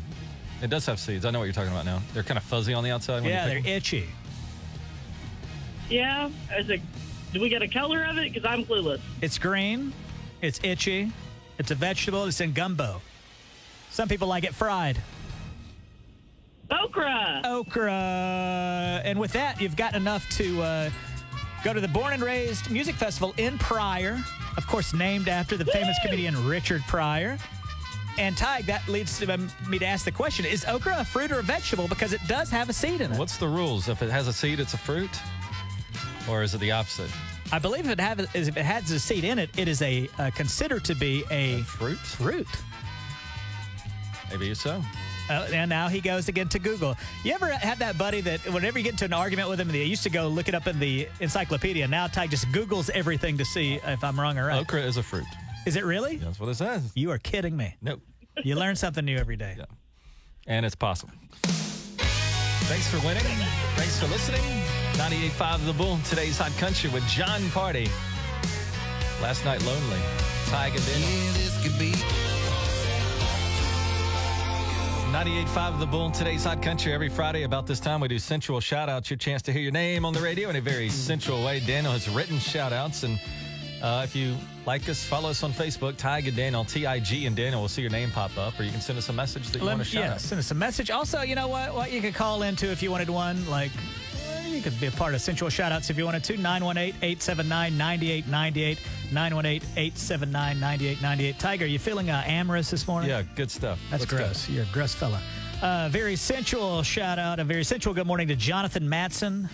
[0.61, 1.23] it does have seeds.
[1.25, 2.01] I know what you're talking about now.
[2.13, 3.21] They're kind of fuzzy on the outside.
[3.23, 3.73] When Yeah, you they're pick them.
[3.73, 4.05] itchy.
[5.89, 6.29] Yeah.
[6.57, 6.81] Is it?
[7.33, 8.33] Do we get a color of it?
[8.33, 8.99] Because I'm clueless.
[9.21, 9.93] It's green.
[10.41, 11.11] It's itchy.
[11.57, 12.25] It's a vegetable.
[12.25, 13.01] It's in gumbo.
[13.89, 15.01] Some people like it fried.
[16.69, 17.41] Okra.
[17.45, 19.01] Okra.
[19.03, 20.89] And with that, you've got enough to uh,
[21.63, 24.21] go to the Born and Raised Music Festival in Pryor.
[24.57, 27.37] Of course, named after the famous comedian Richard Pryor.
[28.17, 31.31] And Tig, that leads to um, me to ask the question Is okra a fruit
[31.31, 31.87] or a vegetable?
[31.87, 33.19] Because it does have a seed in it.
[33.19, 33.89] What's the rules?
[33.89, 35.11] If it has a seed, it's a fruit,
[36.27, 37.11] or is it the opposite?
[37.51, 40.09] I believe if it, have, if it has a seed in it, it is a
[40.19, 41.97] uh, considered to be a Fruit?
[41.97, 42.47] fruit.
[44.29, 44.81] Maybe so.
[45.29, 46.95] Uh, and now he goes again to Google.
[47.23, 49.83] You ever have that buddy that whenever you get into an argument with him, they
[49.83, 51.87] used to go look it up in the encyclopedia.
[51.87, 54.59] Now Ty just Googles everything to see if I'm wrong or right.
[54.59, 55.25] Okra is a fruit.
[55.65, 56.17] Is it really?
[56.17, 56.91] That's what it says.
[56.95, 57.75] You are kidding me.
[57.81, 58.01] Nope.
[58.43, 59.55] You learn something new every day.
[59.57, 59.65] Yeah.
[60.47, 61.13] And it's possible.
[61.43, 63.23] Thanks for winning.
[63.75, 64.66] Thanks for listening.
[64.97, 67.87] 98.5 The Bull, today's Hot Country with Jon Pardi.
[69.21, 69.99] Last night lonely.
[70.47, 70.99] Tiger Dinner.
[70.99, 71.91] Yeah, this could be
[75.11, 76.93] 98.5 The Bull, today's Hot Country.
[76.93, 79.11] Every Friday about this time, we do sensual shout outs.
[79.11, 81.59] Your chance to hear your name on the radio in a very sensual way.
[81.59, 83.03] Daniel has written shout outs.
[83.03, 83.19] And
[83.83, 87.27] uh, if you like us, follow us on Facebook, Tig and Daniel, T I G
[87.27, 87.61] and Daniel.
[87.61, 88.59] We'll see your name pop up.
[88.59, 90.21] Or you can send us a message that you Let want to shout yeah, out.
[90.21, 90.89] send us a message.
[90.89, 91.75] Also, you know what?
[91.75, 93.71] What you could call into if you wanted one, like
[94.57, 96.33] you could be a part of Sensual Shoutouts if you wanted to.
[96.33, 98.79] 918-879-9898.
[99.11, 101.37] 918-879-9898.
[101.37, 103.11] Tiger, you feeling uh, amorous this morning?
[103.11, 103.79] Yeah, good stuff.
[103.91, 104.17] That's Let's go.
[104.17, 104.49] gross.
[104.49, 105.21] You're a gross fella.
[105.61, 109.47] Uh, very sensual shout out, a very sensual good morning to Jonathan Matson,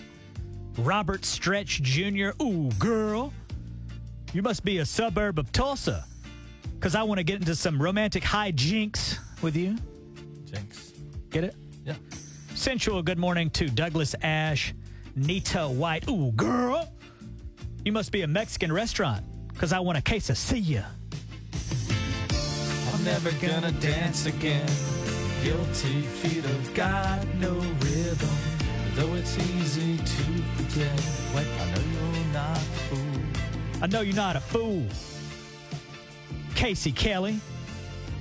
[0.78, 2.30] Robert Stretch Jr.
[2.42, 3.30] Ooh, girl,
[4.32, 6.06] you must be a suburb of Tulsa
[6.76, 9.76] because I want to get into some romantic hijinks with you.
[10.46, 10.94] Jenks.
[11.30, 11.54] Get it?
[11.84, 11.96] Yeah.
[12.54, 14.72] Sensual good morning to Douglas Ash,
[15.16, 16.08] Nita White.
[16.08, 16.90] Ooh, girl,
[17.84, 20.84] you must be a Mexican restaurant because I want a quesadilla.
[22.92, 24.68] I'm never gonna dance again.
[25.42, 28.28] Guilty feet have got no rhythm.
[28.94, 31.00] Though it's easy to pretend.
[31.34, 31.82] Wait, I know
[32.14, 33.22] you're not a fool.
[33.82, 34.84] I know you're not a fool.
[36.54, 37.40] Casey Kelly.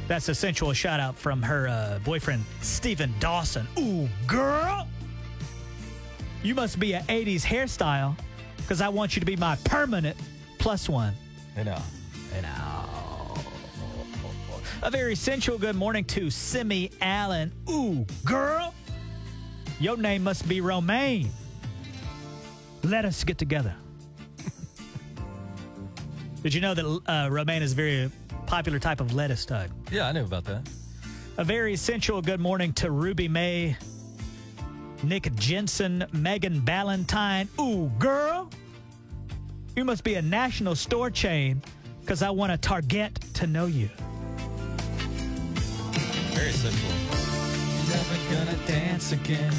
[0.07, 3.67] That's a sensual shout out from her uh, boyfriend, Stephen Dawson.
[3.79, 4.87] Ooh, girl.
[6.43, 8.17] You must be an 80s hairstyle
[8.57, 10.17] because I want you to be my permanent
[10.59, 11.13] plus one.
[11.57, 11.81] You know.
[12.35, 12.45] And
[14.81, 17.53] A very sensual good morning to Simi Allen.
[17.69, 18.75] Ooh, girl.
[19.79, 21.29] Your name must be Romaine.
[22.83, 23.73] Let us get together.
[26.43, 28.11] Did you know that uh, romaine is a very
[28.47, 29.69] popular type of lettuce, Doug?
[29.89, 30.67] Yeah, I knew about that.
[31.37, 33.77] A very sensual good morning to Ruby May,
[35.03, 37.49] Nick Jensen, Megan Ballantyne.
[37.59, 38.49] Ooh, girl.
[39.75, 41.61] You must be a national store chain
[42.01, 43.89] because I want a Target to know you.
[46.31, 46.89] Very simple.
[47.89, 49.53] Never gonna dance again.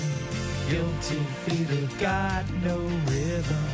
[0.68, 3.64] Guilty feet have got no rhythm.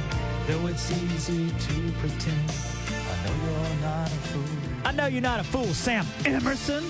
[0.47, 2.53] Though it's easy to pretend.
[2.91, 4.43] I know you're not a fool.
[4.85, 6.83] I know you're not a fool, Sam Emerson.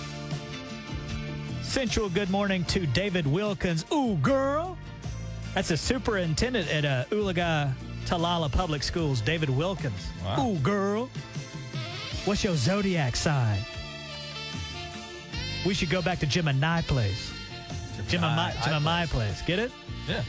[1.71, 3.85] Sensual good morning to David Wilkins.
[3.93, 4.77] Ooh, girl.
[5.55, 7.73] That's a superintendent at uh, Ulaga
[8.07, 10.09] Talala Public Schools, David Wilkins.
[10.25, 10.49] Wow.
[10.49, 11.09] Ooh, girl.
[12.25, 13.61] What's your zodiac sign?
[15.65, 17.33] We should go back to Gemini place.
[18.09, 19.41] Gemini, I- Gemini place.
[19.43, 19.71] Get it?
[20.09, 20.25] Yeah.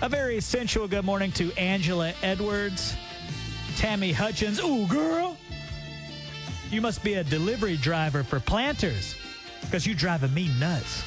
[0.00, 2.96] A very sensual good morning to Angela Edwards,
[3.76, 4.60] Tammy Hutchins.
[4.60, 5.36] Ooh, girl.
[6.70, 9.14] You must be a delivery driver for planters
[9.66, 11.04] because you're driving me nuts.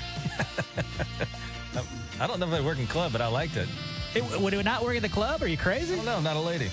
[2.20, 3.68] I don't know if they work in club, but I liked it.
[4.14, 5.42] It, would it not work in the club?
[5.42, 5.96] Are you crazy?
[5.98, 6.18] No, not.
[6.18, 6.70] I'm not a lady.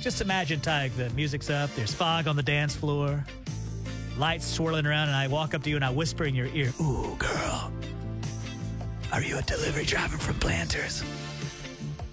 [0.00, 3.24] Just imagine, Tyke, the music's up, there's fog on the dance floor,
[4.18, 6.72] lights swirling around, and I walk up to you and I whisper in your ear,
[6.80, 7.72] Ooh, girl,
[9.12, 11.04] are you a delivery driver from Planters?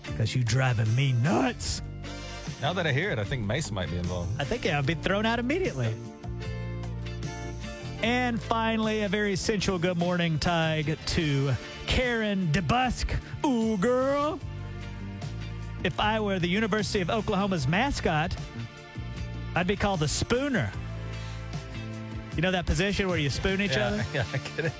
[0.03, 1.81] Because you driving me nuts.
[2.61, 4.29] Now that I hear it, I think Mace might be involved.
[4.39, 5.93] I think I'll be thrown out immediately.
[8.01, 11.51] And finally, a very sensual good morning tag to
[11.85, 13.13] Karen DeBusk.
[13.45, 14.39] Ooh, girl.
[15.83, 18.33] If I were the University of Oklahoma's mascot,
[19.53, 20.71] I'd be called the Spooner.
[22.37, 24.05] You know that position where you spoon each yeah, other?
[24.13, 24.73] yeah, I get it.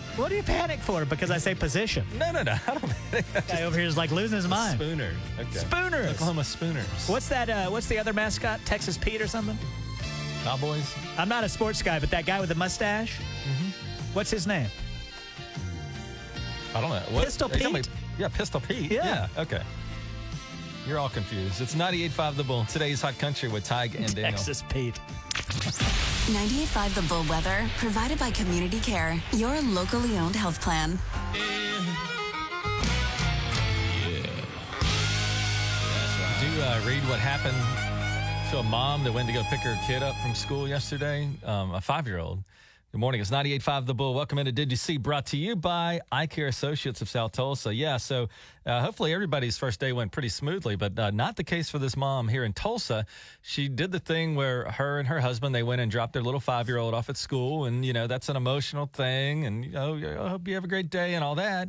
[0.16, 1.04] What do you panic for?
[1.04, 2.04] Because I say position.
[2.18, 2.56] No, no, no.
[2.66, 2.92] I don't.
[3.10, 3.24] panic.
[3.46, 4.78] Guy over here is like losing his mind.
[4.78, 5.12] Spooner.
[5.38, 5.58] Okay.
[5.58, 6.10] Spooners.
[6.10, 7.08] Oklahoma Spooners.
[7.08, 7.48] What's that?
[7.48, 8.60] Uh, what's the other mascot?
[8.64, 9.56] Texas Pete or something?
[10.44, 10.94] Cowboys?
[11.16, 13.18] I'm not a sports guy, but that guy with the mustache.
[14.12, 14.68] What's his name?
[16.74, 17.02] I don't know.
[17.10, 17.66] What, Pistol are Pete?
[17.66, 18.90] about- Yeah, Pistol Pete.
[18.90, 19.28] Yeah.
[19.36, 19.62] Okay.
[20.86, 21.60] You're all confused.
[21.60, 22.64] It's 98.5 The Bull.
[22.66, 24.32] Today's Hot Country with Tig and Daniel.
[24.32, 24.98] Texas Pete.
[26.28, 30.98] 98.5 The Bull Weather, provided by Community Care, your locally owned health plan.
[36.40, 37.56] Did you uh, read what happened
[38.50, 41.28] to a mom that went to go pick her kid up from school yesterday?
[41.44, 42.42] Um, a five year old.
[42.92, 43.20] Good morning.
[43.20, 44.14] It's 98.5 The Bull.
[44.14, 44.96] Welcome into Did You See?
[44.96, 47.74] Brought to you by Eye Care Associates of South Tulsa.
[47.74, 48.30] Yeah, so
[48.64, 51.94] uh, hopefully everybody's first day went pretty smoothly, but uh, not the case for this
[51.94, 53.04] mom here in Tulsa.
[53.42, 56.40] She did the thing where her and her husband, they went and dropped their little
[56.40, 57.66] five year old off at school.
[57.66, 59.44] And, you know, that's an emotional thing.
[59.44, 61.68] And, you know, I hope you have a great day and all that.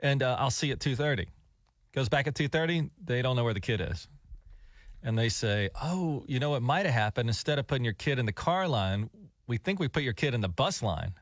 [0.00, 1.26] And uh, I'll see you at 2.30.
[1.92, 2.88] Goes back at 2.30.
[3.04, 4.08] They don't know where the kid is
[5.04, 7.28] and they say, "Oh, you know what might have happened?
[7.28, 9.10] Instead of putting your kid in the car line,
[9.46, 11.14] we think we put your kid in the bus line."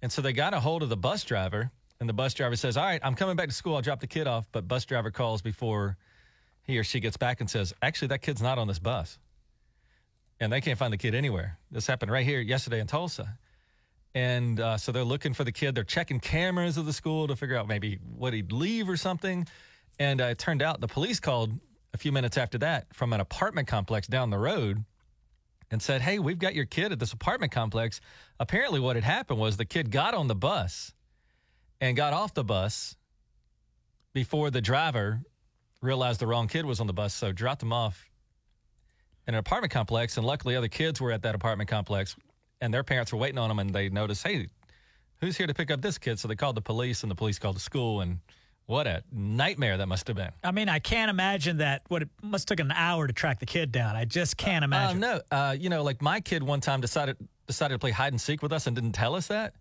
[0.00, 2.76] And so they got a hold of the bus driver, and the bus driver says,
[2.76, 3.74] "All right, I'm coming back to school.
[3.74, 5.96] I'll drop the kid off." But bus driver calls before
[6.62, 9.18] he or she gets back and says, "Actually, that kid's not on this bus."
[10.38, 11.58] And they can't find the kid anywhere.
[11.70, 13.38] This happened right here yesterday in Tulsa.
[14.14, 15.74] And uh, so they're looking for the kid.
[15.74, 19.46] They're checking cameras of the school to figure out maybe what he'd leave or something.
[19.98, 21.58] And uh, it turned out the police called
[21.94, 24.84] a few minutes after that from an apartment complex down the road
[25.70, 28.00] and said, Hey, we've got your kid at this apartment complex.
[28.38, 30.92] Apparently, what had happened was the kid got on the bus
[31.80, 32.96] and got off the bus
[34.12, 35.22] before the driver
[35.80, 37.14] realized the wrong kid was on the bus.
[37.14, 38.08] So dropped him off
[39.26, 40.16] in an apartment complex.
[40.16, 42.16] And luckily, other kids were at that apartment complex
[42.60, 43.58] and their parents were waiting on them.
[43.58, 44.48] And they noticed, Hey,
[45.20, 46.18] who's here to pick up this kid?
[46.18, 48.00] So they called the police and the police called the school.
[48.00, 48.20] And
[48.68, 50.30] what a nightmare that must have been.
[50.44, 51.82] I mean, I can't imagine that.
[51.88, 53.96] What it must took an hour to track the kid down.
[53.96, 55.02] I just can't imagine.
[55.02, 58.12] Uh, no, uh, you know, like my kid one time decided decided to play hide
[58.12, 59.54] and seek with us and didn't tell us that,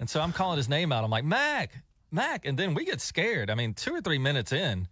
[0.00, 1.04] and so I'm calling his name out.
[1.04, 1.70] I'm like Mac,
[2.10, 3.48] Mac, and then we get scared.
[3.48, 4.88] I mean, two or three minutes in,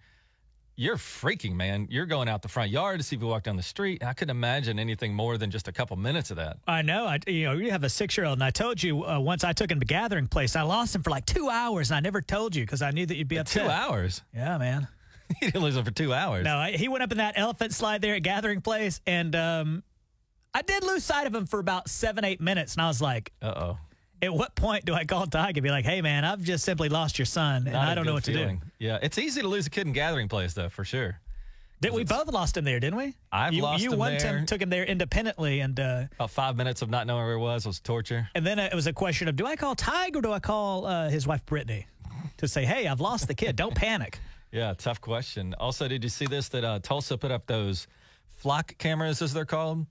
[0.77, 1.89] you're freaking, man.
[1.91, 4.05] You're going out the front yard to see if we walk down the street.
[4.05, 6.59] I couldn't imagine anything more than just a couple minutes of that.
[6.67, 7.07] I know.
[7.07, 9.43] I, you know, you have a six year old, and I told you uh, once
[9.43, 12.01] I took him to Gathering Place, I lost him for like two hours, and I
[12.01, 13.65] never told you because I knew that you'd be upset.
[13.65, 14.23] Two hours.
[14.35, 14.87] Yeah, man.
[15.41, 16.45] you didn't lose him for two hours.
[16.45, 19.83] No, I, he went up in that elephant slide there at Gathering Place, and um,
[20.55, 23.33] I did lose sight of him for about seven, eight minutes, and I was like,
[23.41, 23.79] Uh oh.
[24.23, 26.89] At what point do I call Tig and be like, hey, man, I've just simply
[26.89, 28.59] lost your son, and I don't know what to do?
[28.79, 31.21] Yeah, it's easy to lose a kid in gathering place, though, for sure.
[31.83, 33.15] Did we both lost him there, didn't we?
[33.31, 34.21] I've you, lost you him one there.
[34.21, 37.43] time took him there independently, and uh, About five minutes of not knowing where he
[37.43, 38.29] was was torture.
[38.35, 40.87] and then it was a question of do I call Tig or do I call
[40.87, 41.87] uh, his wife Brittany
[42.39, 43.57] to say, hey, I've lost the kid.
[43.57, 44.19] Don't panic.
[44.53, 45.55] Yeah, tough question.
[45.61, 46.49] Also, did you see this?
[46.51, 47.89] That uh, Tulsa put up those
[48.31, 49.85] flock cameras, as they're called,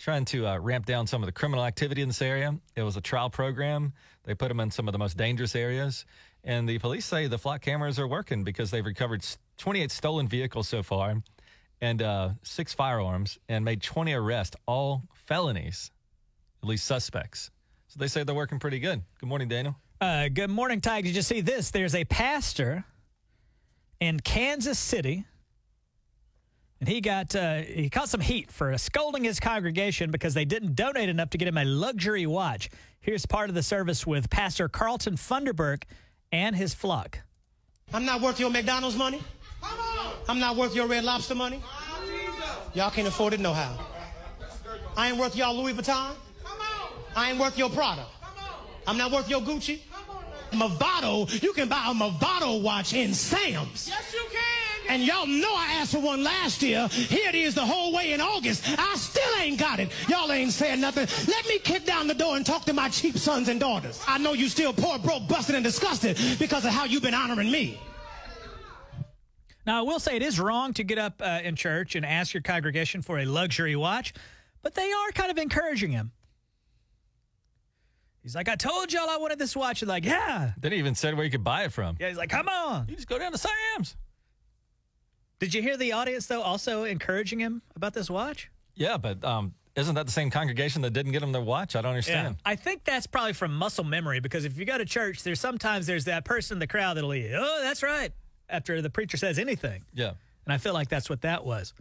[0.00, 2.56] trying to uh, ramp down some of the criminal activity in this area.
[2.74, 3.92] It was a trial program.
[4.24, 6.06] They put them in some of the most dangerous areas.
[6.42, 9.24] And the police say the flock cameras are working because they've recovered
[9.58, 11.22] 28 stolen vehicles so far
[11.82, 15.90] and uh, six firearms and made 20 arrests, all felonies,
[16.62, 17.50] at least suspects.
[17.88, 19.02] So they say they're working pretty good.
[19.18, 19.76] Good morning, Daniel.
[20.00, 21.02] Uh, good morning, Ty.
[21.02, 21.70] Did you see this?
[21.70, 22.84] There's a pastor
[24.00, 25.26] in Kansas City,
[26.80, 30.74] and he got uh, he caught some heat for scolding his congregation because they didn't
[30.74, 32.70] donate enough to get him a luxury watch.
[33.00, 35.84] Here's part of the service with Pastor Carlton Funderburk
[36.32, 37.20] and his flock.
[37.92, 39.22] I'm not worth your McDonald's money.
[40.28, 41.60] I'm not worth your Red Lobster money.
[42.74, 43.78] Y'all can't afford it no how.
[44.96, 46.12] I ain't worth y'all Louis Vuitton.
[47.16, 48.06] I ain't worth your Prada.
[48.86, 49.80] I'm not worth your Gucci.
[50.52, 53.88] Movado, you can buy a Movado watch in Sam's.
[53.88, 54.29] Yes, you can.
[54.90, 56.88] And y'all know I asked for one last year.
[56.88, 58.64] Here it is the whole way in August.
[58.76, 59.88] I still ain't got it.
[60.08, 61.06] Y'all ain't saying nothing.
[61.32, 64.02] Let me kick down the door and talk to my cheap sons and daughters.
[64.08, 67.52] I know you still poor, broke, busted, and disgusted because of how you've been honoring
[67.52, 67.80] me.
[69.64, 72.34] Now, I will say it is wrong to get up uh, in church and ask
[72.34, 74.12] your congregation for a luxury watch,
[74.60, 76.10] but they are kind of encouraging him.
[78.24, 79.82] He's like, I told y'all I wanted this watch.
[79.82, 80.50] And like, yeah.
[80.58, 81.96] Then he even said where you could buy it from.
[82.00, 82.86] Yeah, he's like, come on.
[82.88, 83.94] You just go down to Sam's.
[85.40, 88.50] Did you hear the audience, though, also encouraging him about this watch?
[88.74, 91.74] Yeah, but um, isn't that the same congregation that didn't get him their watch?
[91.74, 92.36] I don't understand.
[92.44, 95.86] I think that's probably from muscle memory because if you go to church, there's sometimes
[95.86, 98.12] there's that person in the crowd that'll eat, oh, that's right,
[98.50, 99.82] after the preacher says anything.
[99.94, 100.12] Yeah.
[100.44, 101.72] And I feel like that's what that was.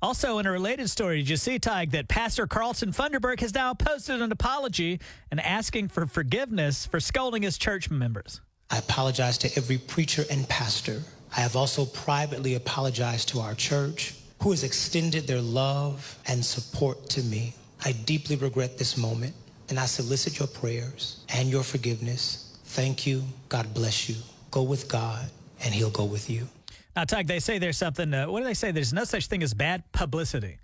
[0.00, 3.74] Also, in a related story, did you see, Tig, that Pastor Carlton Funderburg has now
[3.74, 5.00] posted an apology
[5.32, 8.40] and asking for forgiveness for scolding his church members?
[8.70, 11.02] I apologize to every preacher and pastor.
[11.36, 17.08] I have also privately apologized to our church, who has extended their love and support
[17.10, 17.54] to me.
[17.84, 19.34] I deeply regret this moment,
[19.68, 22.58] and I solicit your prayers and your forgiveness.
[22.64, 23.22] Thank you.
[23.48, 24.16] God bless you.
[24.50, 25.30] Go with God,
[25.62, 26.48] and He'll go with you.
[26.96, 28.72] Now, Tig, they say there's something, uh, what do they say?
[28.72, 30.58] There's no such thing as bad publicity.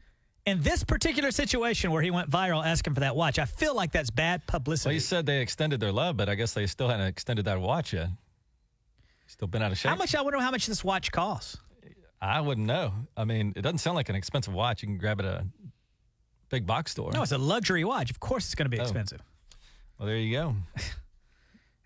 [0.46, 3.92] In this particular situation where he went viral asking for that watch, I feel like
[3.92, 4.88] that's bad publicity.
[4.88, 7.60] Well, he said they extended their love, but I guess they still hadn't extended that
[7.60, 8.08] watch yet.
[9.34, 9.90] Still been out of shape.
[9.90, 11.56] how much, I wonder how much this watch costs.
[12.22, 12.92] I wouldn't know.
[13.16, 14.80] I mean, it doesn't sound like an expensive watch.
[14.80, 15.46] You can grab it at a
[16.50, 17.10] big box store.
[17.12, 18.12] No, it's a luxury watch.
[18.12, 18.82] Of course it's going to be Oh.
[18.84, 19.20] expensive.
[19.98, 20.54] well, there you go.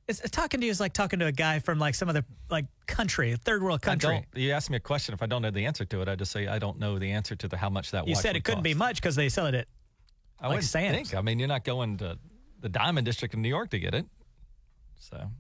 [0.06, 2.64] It's, talking to you is like talking to a guy from like some other like
[2.86, 4.08] country, third world country.
[4.08, 5.12] I don't, you ask me a question.
[5.12, 7.10] If I don't know the answer to it, I just say I don't know the
[7.10, 9.44] answer to the how much that You said it couldn't be much because they sell
[9.46, 9.66] it at
[10.40, 11.10] I like wouldn't Sam's.
[11.10, 11.14] think.
[11.14, 12.18] I mean, you're not going to
[12.60, 14.06] the Diamond District in New York to get it.
[14.98, 15.30] So,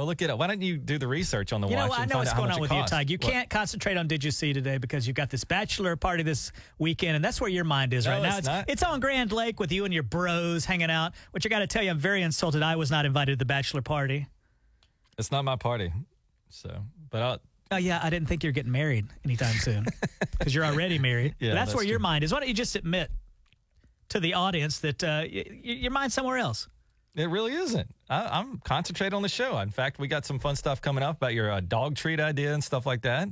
[0.00, 0.38] well, look at it.
[0.38, 1.90] Why don't you do the research on the You know, watch?
[1.90, 2.00] what?
[2.00, 2.82] I know what's going on it with you?
[2.86, 3.10] Tig.
[3.10, 3.30] You What?
[3.32, 7.16] can't concentrate on Did You See today because you've got this bachelor party this weekend,
[7.16, 8.38] and that's where your mind is No, right now.
[8.38, 11.50] it's It's, it's on Grand Lake with you and your bros hanging out, which I
[11.50, 12.62] got to tell you, I'm very insulted.
[12.62, 14.26] I was not invited to the bachelor party.
[15.18, 15.92] It's not my party.
[16.48, 17.38] So, but I'll,
[17.72, 19.86] Oh, yeah, I didn't think you're getting married anytime soon
[20.38, 21.34] because you're already married.
[21.38, 22.32] Yeah, that's, that's where your mind is.
[22.32, 23.10] Why don't you just admit
[24.08, 26.68] to the audience that uh, y- your mind's somewhere else?
[27.16, 27.92] It really isn't.
[28.08, 29.58] I, I'm concentrating on the show.
[29.58, 32.54] In fact, we got some fun stuff coming up about your uh, dog treat idea
[32.54, 33.28] and stuff like that.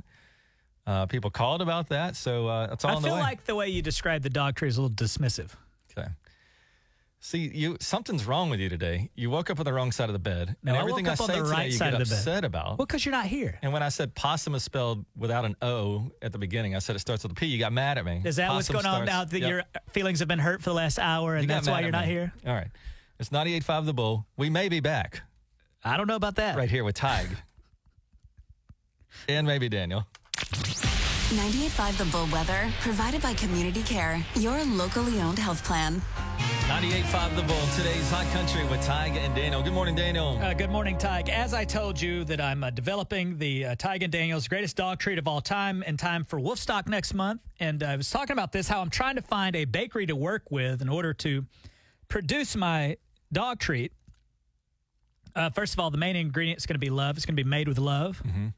[0.85, 3.19] Uh, people called about that, so uh, that's all I the feel way.
[3.21, 5.51] like the way you describe the dog tree is a little dismissive.
[5.97, 6.09] okay.
[7.21, 9.09] See, you something's wrong with you today.
[9.13, 11.13] You woke up on the wrong side of the bed, No, and I everything woke
[11.15, 12.19] up I on say the today, right you side get of the bed.
[12.19, 12.77] upset about.
[12.77, 13.59] Well, because you're not here.
[13.61, 16.95] And when I said possum is spelled without an O at the beginning, I said
[16.95, 17.47] it starts with a P.
[17.47, 18.21] You got mad at me.
[18.23, 19.49] Is that what's Possum going on now that Yep.
[19.49, 22.11] your feelings have been hurt for the last hour and that's why you're not me.
[22.13, 22.33] here?
[22.47, 22.69] All right.
[23.19, 24.25] It's 98.5 The Bull.
[24.37, 25.23] We may be back
[25.83, 26.57] I don't know about that.
[26.57, 27.27] right here with Tig.
[29.27, 30.05] and maybe Daniel.
[30.37, 36.01] 98.5 The Bull Weather, provided by Community Care, your locally owned health plan.
[36.67, 37.61] 98.5 The Bull.
[37.75, 39.61] Today's Hot Country with Tig and Daniel.
[39.63, 40.37] Good morning, Daniel.
[40.41, 41.29] Uh, good morning, Tig.
[41.29, 44.99] As I told you that I'm uh, developing the uh, Tig and Daniels greatest dog
[44.99, 47.41] treat of all time in time for Wolfstock next month.
[47.59, 50.43] And I was talking about this, how I'm trying to find a bakery to work
[50.51, 51.45] with in order to
[52.07, 52.97] produce my
[53.31, 53.91] dog treat.
[55.35, 57.15] Uh, first of all, the main ingredient is going to be love.
[57.17, 58.21] It's going to be made with love.
[58.25, 58.53] And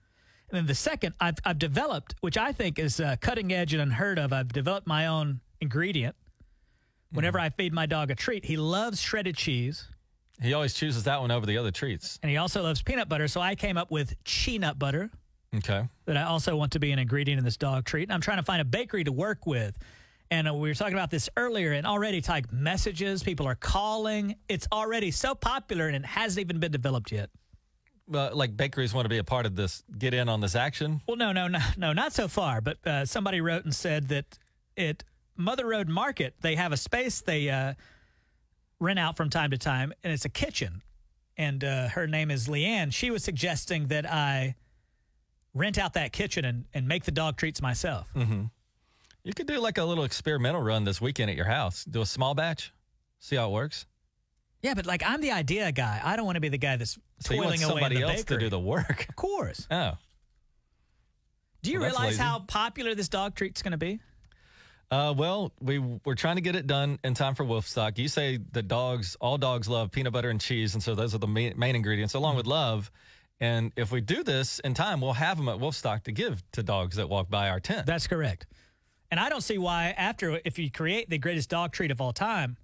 [0.51, 4.19] then the second, I've, I've developed, which I think is uh, cutting edge and unheard
[4.19, 6.15] of, I've developed my own ingredient.
[7.11, 9.87] Whenever I feed my dog a treat, he loves shredded cheese.
[10.41, 12.17] He always chooses that one over the other treats.
[12.23, 13.27] and he also loves peanut butter.
[13.27, 15.09] So I came up with peanut butter
[15.55, 15.87] Okay.
[16.05, 18.03] that I also want to be an ingredient in this dog treat.
[18.03, 19.77] And I'm trying to find a bakery to work with.
[20.31, 23.21] And uh, we were talking about this earlier, and already type messages.
[23.21, 24.35] People are calling.
[24.47, 27.29] It's already so popular, and it hasn't even been developed yet.
[28.07, 31.01] Well, like bakeries want to be a part of this, get in on this action.
[31.07, 32.61] Well, no, no, no, no, not so far.
[32.61, 34.39] But uh, somebody wrote and said that
[34.77, 35.03] at
[35.35, 37.73] Mother Road Market, they have a space they uh,
[38.79, 40.81] rent out from time to time, and it's a kitchen.
[41.37, 42.93] And uh, her name is Leanne.
[42.93, 44.55] She was suggesting that I
[45.53, 48.07] rent out that kitchen and, and make the dog treats myself.
[49.23, 51.85] You could do like a little experimental run this weekend at your house.
[51.85, 52.73] Do a small batch,
[53.19, 53.85] see how it works.
[54.61, 55.99] Yeah, but like I'm the idea guy.
[56.03, 57.95] I don't want to be the guy that's So you want toiling away in somebody
[57.97, 58.37] the else bakery.
[58.37, 59.05] to do the work.
[59.09, 59.67] Of course.
[59.71, 59.93] Oh.
[61.63, 63.99] Do you Well, realize how popular this dog treat's going to be?
[64.89, 67.97] Uh, well, we we're trying to get it done in time for Wolfstock.
[67.97, 71.19] You say that dogs, all dogs love peanut butter and cheese, and so those are
[71.19, 72.91] the main, main ingredients, along with love.
[73.39, 76.61] And if we do this in time, we'll have them at Wolfstock to give to
[76.61, 77.85] dogs that walk by our tent.
[77.85, 78.47] That's correct.
[79.11, 82.13] And I don't see why after if you create the greatest dog treat of all
[82.13, 82.57] time,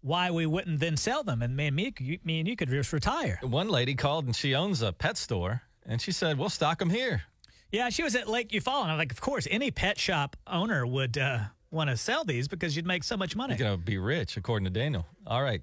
[0.00, 2.68] why we wouldn't then sell them and me and me, you- me and you could
[2.68, 3.38] just retire.
[3.42, 6.90] One lady called and she owns a pet store, and she said, "We'll stock them
[6.90, 7.22] here."
[7.70, 8.82] Yeah, she was at Lake Eufaula.
[8.82, 12.46] And I'm like, of course, any pet shop owner would uh, want to sell these
[12.48, 13.54] because you'd make so much money.
[13.56, 15.06] You're gonna be rich, according to Daniel.
[15.26, 15.62] All right,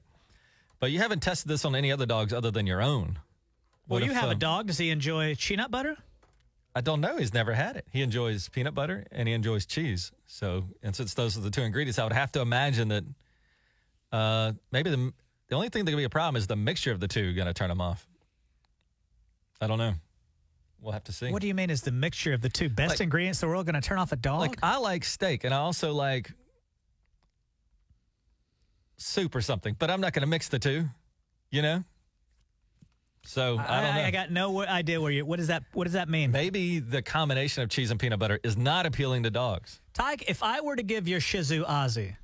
[0.80, 3.20] but you haven't tested this on any other dogs other than your own.
[3.88, 4.68] well, What you if, have a um, dog.
[4.68, 5.98] Does he enjoy peanut butter?
[6.76, 7.18] I don't know.
[7.18, 7.86] He's never had it.
[7.92, 10.12] He enjoys peanut butter and he enjoys cheese.
[10.28, 13.04] So, and since those are the two ingredients, I would have to imagine that
[14.12, 15.12] uh, maybe the
[15.48, 17.48] the only thing that could be a problem is the mixture of the two going
[17.48, 18.08] to turn him off.
[19.60, 19.94] I don't know.
[20.80, 21.32] We'll have to see.
[21.32, 23.52] What do you mean is the mixture of the two best Like- ingredients in the
[23.52, 24.40] world going to turn off a dog?
[24.42, 26.32] Like I like steak and I also like
[28.98, 30.88] soup or something, but I'm not going to mix the two.
[31.52, 31.84] You know.
[33.24, 34.02] So I, don't know.
[34.02, 35.26] I, got no idea where you.
[35.26, 35.64] What does that?
[35.74, 36.32] What does that mean?
[36.32, 39.82] Maybe the combination of cheese and peanut butter is not appealing to dogs.
[39.94, 42.16] Tig, if I were to give your Shih Tzu Ozzy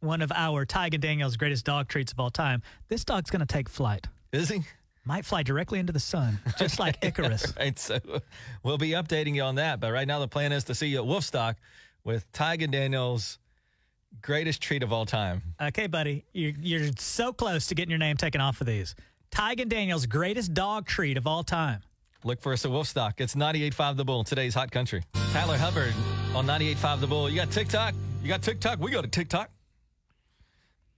[0.00, 3.46] one of our and Daniel's greatest dog treats of all time, this dog's going to
[3.46, 4.06] take flight.
[4.32, 4.62] Is he?
[5.06, 7.52] Might fly directly into the sun, just like Icarus.
[7.58, 7.98] Right, so
[8.62, 9.80] we'll be updating you on that.
[9.80, 11.56] But right now, the plan is to see you at Wolfstock
[12.04, 13.38] with Tyga Daniels'
[14.22, 15.42] greatest treat of all time.
[15.60, 18.94] Okay, buddy, you're, you're so close to getting your name taken off of these.
[19.34, 21.80] Tig and Daniel's greatest dog treat of all time.
[22.22, 23.14] Look for us at Wolfstock.
[23.18, 25.02] It's 98.5 The Bull, today's hot country.
[25.32, 25.92] Tyler Hubbard
[26.34, 27.28] on 98.5 The Bull.
[27.28, 27.94] You got TikTok?
[28.22, 28.78] You got TikTok?
[28.78, 29.50] We go to TikTok.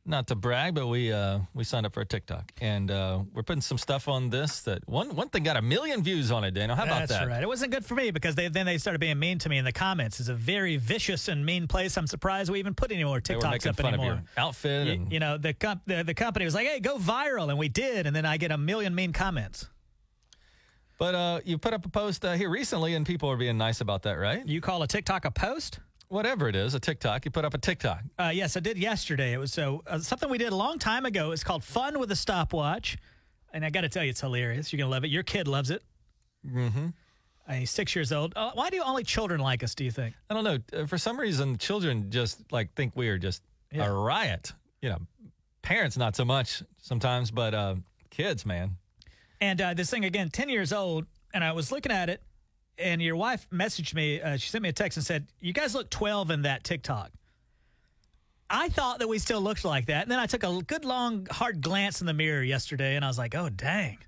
[0.08, 3.42] Not to brag, but we uh, we signed up for a TikTok, and uh, we're
[3.42, 4.60] putting some stuff on this.
[4.60, 6.52] That one one thing got a million views on it.
[6.52, 7.18] Daniel, how about That's that?
[7.18, 7.42] That's right.
[7.42, 9.64] It wasn't good for me because they, then they started being mean to me in
[9.64, 10.20] the comments.
[10.20, 11.98] It's a very vicious and mean place.
[11.98, 14.12] I'm surprised we even put any more TikToks up fun anymore.
[14.12, 16.98] of your outfit and you know the, comp- the the company was like, "Hey, go
[16.98, 19.68] viral," and we did, and then I get a million mean comments.
[20.98, 23.80] But uh, you put up a post uh, here recently, and people are being nice
[23.80, 24.46] about that, right?
[24.46, 25.80] You call a TikTok a post?
[26.08, 27.24] Whatever it is, a TikTok.
[27.24, 28.00] You put up a TikTok.
[28.18, 29.32] Uh, yes, I did yesterday.
[29.32, 31.32] It was so uh, something we did a long time ago.
[31.32, 32.96] It's called Fun with a Stopwatch,
[33.52, 34.72] and I got to tell you, it's hilarious.
[34.72, 35.08] You're gonna love it.
[35.10, 35.82] Your kid loves it.
[36.46, 36.88] Mm-hmm.
[37.48, 38.32] Uh, he's six years old.
[38.36, 39.74] Uh, why do only children like us?
[39.74, 40.14] Do you think?
[40.30, 40.58] I don't know.
[40.72, 43.42] Uh, For some reason, children just like think we are just
[43.72, 43.86] Yeah.
[43.86, 44.52] a riot.
[44.82, 44.98] You know,
[45.62, 47.74] parents not so much sometimes, but uh,
[48.10, 48.76] kids, man.
[49.40, 52.22] And uh, this thing again, ten years old, and I was looking at it,
[52.78, 54.20] and your wife messaged me.
[54.20, 57.10] Uh, she sent me a text and said, "You guys look 12 in that TikTok."
[58.48, 61.26] I thought that we still looked like that, and then I took a good long
[61.30, 63.98] hard glance in the mirror yesterday, and I was like, "Oh dang,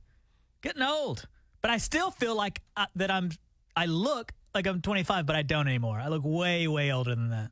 [0.62, 1.26] getting old."
[1.60, 3.30] But I still feel like uh, that I'm.
[3.74, 6.00] I look like I'm 25, but I don't anymore.
[6.00, 7.50] I look way, way older than that.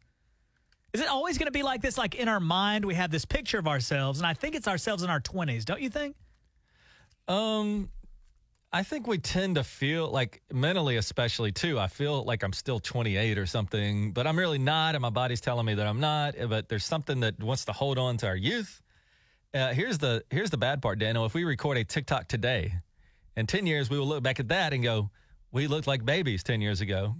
[0.92, 1.98] Is it always going to be like this?
[1.98, 5.02] Like in our mind, we have this picture of ourselves, and I think it's ourselves
[5.02, 5.64] in our 20s.
[5.64, 6.16] Don't you think?
[7.28, 7.90] Um,
[8.76, 11.78] I think we tend to feel like mentally, especially too.
[11.80, 15.40] I feel like I'm still 28 or something, but I'm really not, and my body's
[15.40, 16.34] telling me that I'm not.
[16.50, 18.82] But there's something that wants to hold on to our youth.
[19.54, 21.24] Uh, here's the here's the bad part, Daniel.
[21.24, 22.74] If we record a TikTok today,
[23.34, 25.08] in 10 years, we will look back at that and go,
[25.52, 27.14] "We looked like babies 10 years ago."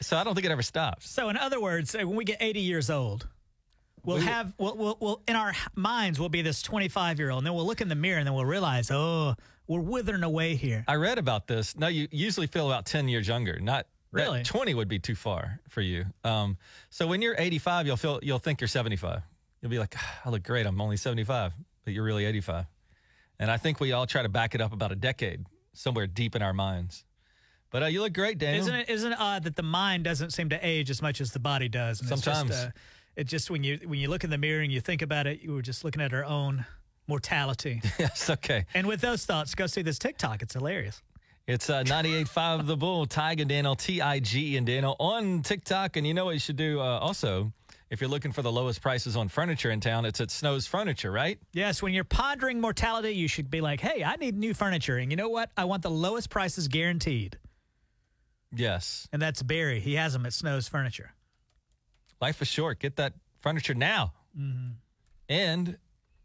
[0.00, 1.10] So I don't think it ever stops.
[1.10, 3.26] So, in other words, uh, when we get 80 years old,
[4.04, 7.38] we'll We- have, we'll, we'll, we'll, in our minds, we'll be this 25 year old,
[7.38, 9.34] and then we'll look in the mirror and then we'll realize, oh,
[9.66, 10.84] we're withering away here.
[10.88, 11.76] I read about this.
[11.76, 13.58] No, you usually feel about 10 years younger.
[13.60, 14.42] Not Really?
[14.42, 16.04] 20 would be too far for you.
[16.22, 16.58] Um,
[16.90, 19.22] so when you're 85, you'll feel you'll think you're 75.
[19.62, 20.66] You'll be like, "Ah, I look great.
[20.66, 21.52] I'm only 75,
[21.84, 22.66] but you're really 85.
[23.38, 26.36] And I think we all try to back it up about a decade somewhere deep
[26.36, 27.04] in our minds.
[27.70, 28.62] But uh, you look great, Daniel.
[28.64, 31.32] Isn't it, isn't it odd that the mind doesn't seem to age as much as
[31.32, 32.02] the body does?
[32.02, 32.70] And it's Just, uh,
[33.16, 35.40] it just, when you, when you look in the mirror and you think about it,
[35.40, 36.66] you were just looking at our own
[37.06, 37.80] mortality.
[37.98, 38.66] yes, okay.
[38.74, 40.42] and with those thoughts, go see this TikTok.
[40.42, 41.02] It's hilarious.
[41.46, 45.96] It's uh, 98.5 The Bull, Tig and Daniel, T-I-G and Daniel on TikTok.
[45.96, 47.52] And you know what you should do uh, also?
[47.90, 51.10] If you're looking for the lowest prices on furniture in town, it's at Snow's Furniture,
[51.10, 51.38] right?
[51.52, 54.96] Yes, when you're pondering mortality, you should be like, hey, I need new furniture.
[54.96, 55.50] And you know what?
[55.58, 57.38] I want the lowest prices guaranteed.
[58.54, 59.08] Yes.
[59.12, 59.80] And that's Barry.
[59.80, 61.12] He has them at Snow's Furniture.
[62.20, 62.78] Life is short.
[62.78, 64.12] Get that furniture now.
[65.28, 65.76] And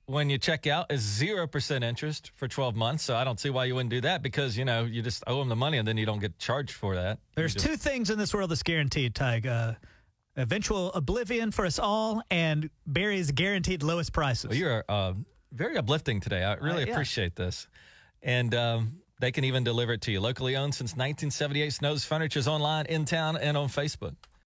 [0.07, 3.03] when you check out, is zero percent interest for twelve months.
[3.03, 5.39] So I don't see why you wouldn't do that because you know you just owe
[5.39, 7.19] them the money and then you don't get charged for that.
[7.35, 9.45] There's just- two things in this world that's guaranteed, Tig.
[9.45, 9.73] Uh,
[10.37, 14.49] eventual oblivion for us all and Barry's guaranteed lowest prices.
[14.49, 15.13] Well, you're uh,
[15.51, 16.43] very uplifting today.
[16.43, 16.91] I really Uh, yeah.
[16.93, 17.67] appreciate this.
[18.21, 20.19] And um, they can even deliver it to you.
[20.21, 24.15] Locally owned since 1978, Snow's Furniture is online, in town, and on Facebook.